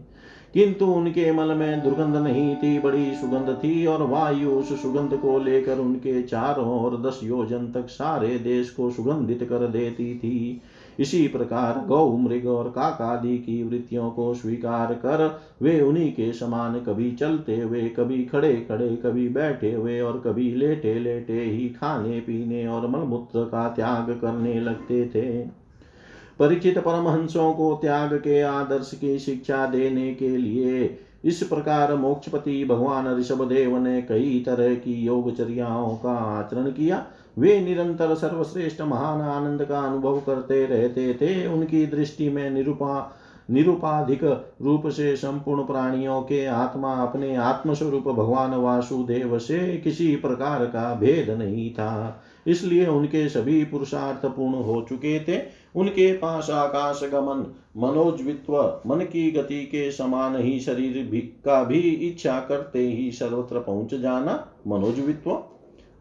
किंतु 0.53 0.85
उनके 0.85 1.31
मल 1.31 1.53
में 1.55 1.83
दुर्गंध 1.83 2.15
नहीं 2.15 2.55
थी 2.55 2.77
बड़ी 2.79 3.13
सुगंध 3.15 3.55
थी 3.57 3.85
और 3.85 4.01
वायु 4.01 4.49
उस 4.49 4.81
सुगंध 4.81 5.17
को 5.17 5.37
लेकर 5.39 5.77
उनके 5.77 6.21
चारों 6.23 6.79
और 6.79 7.01
दस 7.01 7.19
योजन 7.23 7.71
तक 7.71 7.89
सारे 7.89 8.37
देश 8.39 8.69
को 8.69 8.89
सुगंधित 8.91 9.43
कर 9.43 9.67
देती 9.67 10.13
थी। 10.15 10.61
इसी 10.99 11.27
प्रकार 11.27 11.79
गौ 11.87 12.17
मृग 12.17 12.45
और 12.47 12.69
काकादि 12.69 13.37
की 13.37 13.61
वृत्तियों 13.63 14.09
को 14.11 14.33
स्वीकार 14.33 14.93
कर 14.95 15.41
वे 15.61 15.79
उन्हीं 15.81 16.11
के 16.11 16.31
समान 16.33 16.79
कभी 16.79 17.11
चलते 17.11 17.55
हुए 17.61 17.81
कभी 17.89 18.23
खड़े 18.25 18.53
खड़े 18.69 18.89
कभी 18.95 19.27
बैठे 19.29 19.71
हुए 19.73 19.99
और 20.01 20.21
कभी 20.25 20.49
लेटे 20.55 20.93
लेटे 20.99 21.41
ही 21.41 21.67
खाने 21.69 22.19
पीने 22.19 22.65
और 22.67 22.87
मलमूत्र 22.87 23.43
का 23.45 23.67
त्याग 23.69 24.11
करने 24.21 24.59
लगते 24.59 25.05
थे। 25.15 25.62
परीक्षित 26.39 26.77
परमहंसों 26.77 27.53
को 27.53 27.79
त्याग 27.81 28.13
के, 28.13 28.41
आदर्श 28.41 28.91
की 29.01 29.19
शिक्षा 29.19 29.65
देने 29.65 30.13
के 30.13 30.37
लिए 30.37 30.99
इस 31.25 31.43
प्रकार 31.43 31.95
मोक्षपति 31.95 32.65
भगवान 32.65 33.17
ऋषभ 33.17 33.47
देव 33.49 33.77
ने 33.77 34.01
कई 34.01 34.43
तरह 34.45 34.75
की 34.75 34.93
योगचर्याओं 34.93 35.95
का 35.95 36.13
आचरण 36.39 36.65
किया। 36.65 37.05
वे 37.37 37.59
निरंतर 37.59 38.15
सर्वश्रेष्ठ 38.15 38.81
महान 38.81 39.21
आनंद 39.21 39.63
का 39.65 39.79
अनुभव 39.79 40.19
करते 40.19 40.65
रहते 40.65 41.13
थे। 41.13 41.47
उनकी 41.47 41.85
दृष्टि 41.85 42.29
में 42.29 42.49
निरूपा, 42.49 43.15
निरुपाधिक 43.51 44.23
रूप 44.61 44.87
से 44.87 45.15
संपूर्ण 45.15 45.63
प्राणियों 45.63 46.21
के 46.21 46.45
आत्मा 46.45 46.93
अपने 46.93 47.35
आत्मस्वरूप 47.35 48.07
भगवान 48.07 48.53
वासुदेव 48.53 49.39
से 49.39 49.77
किसी 49.77 50.15
प्रकार 50.15 50.65
का 50.65 50.95
भेद 50.95 51.29
नहीं 51.29 51.73
था। 51.73 52.23
इसलिए 52.47 52.85
उनके 52.87 53.29
सभी 53.29 53.63
पुरुषार्थ 53.65 54.25
पूर्ण 54.25 54.53
हो 54.53 54.85
चुके 54.89 55.19
थे। 55.19 55.62
उनके 55.75 56.13
पास 56.13 56.49
आकाश 56.49 56.99
गमन, 57.03 57.45
मनोजवित्व, 57.77 58.81
मन 58.87 58.99
की 58.99 59.31
गति 59.31 59.63
के 59.63 59.91
समान 59.91 60.35
ही 60.35 60.59
शरीर 60.59 61.05
भी, 61.05 61.21
का 61.21 61.63
भी 61.63 61.79
इच्छा 61.79 62.39
करते 62.39 62.79
ही 62.79 63.11
सर्वत्र 63.11 63.59
पहुँच 63.59 63.95
जाना 63.95 64.47
मनोजवित्व। 64.67 65.43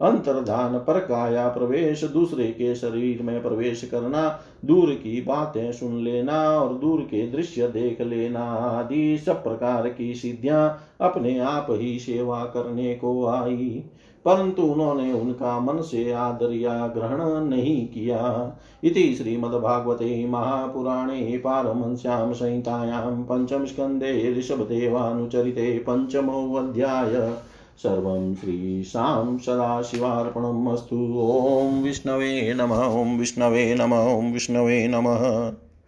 अंतर्धान 0.01 0.79
पर 0.79 0.99
काया 0.99 1.49
प्रवेश, 1.49 2.05
दूसरे 2.05 2.45
के 2.45 2.75
शरीर 2.75 3.23
में 3.23 3.43
प्रवेश 3.43 3.85
करना, 3.85 4.41
दूर 4.65 4.91
की 4.91 5.21
बातें 5.21 5.73
सुन 5.73 6.05
लेना 6.05 6.61
और 6.61 6.75
दूर 6.75 7.01
के 7.01 7.31
दृश्य 7.31 7.69
देख 7.69 8.01
लेना 8.01 8.45
आदि 8.45 9.19
सब 9.19 9.45
प्रकार 9.45 9.89
की 9.89 10.15
सिद्धियाँ 10.15 10.97
अपने 11.01 11.39
आप 11.39 11.67
ही 11.71 11.99
सेवा 11.99 12.45
करने 12.45 12.95
को 12.95 13.27
आई। 13.27 13.85
परंतु 14.25 14.63
उन्होंने 14.63 15.13
उनका 15.13 15.61
मन 15.61 15.81
से 15.83 16.13
आदर 16.13 16.53
या 16.53 16.87
ग्रहण 16.87 17.45
नहीं 17.45 17.87
किया। 17.87 18.53
इति 18.85 19.15
श्रीमद्भागवते 19.15 20.27
महापुराणे 20.27 21.39
पारमश्याम 21.39 22.33
संहितायां 22.33 23.23
पञ्चमस्कन्धे 23.23 24.35
ऋषभदेवानुचरिते 24.39 25.85
पञ्चमोऽध्याय 25.89 27.35
सर्वं 27.83 28.35
श्रीशां 28.35 29.39
सदाशिवार्पणम् 29.39 30.69
अस्तु। 30.69 30.97
ॐ 31.19 31.83
विष्णवे 31.83 32.55
नमः। 32.55 32.85
ॐ 32.85 33.19
विष्णवे 33.19 33.75
नमः। 33.75 34.15
ॐ 34.19 34.33
विष्णवे 34.33 34.89
नमः। 34.89 35.53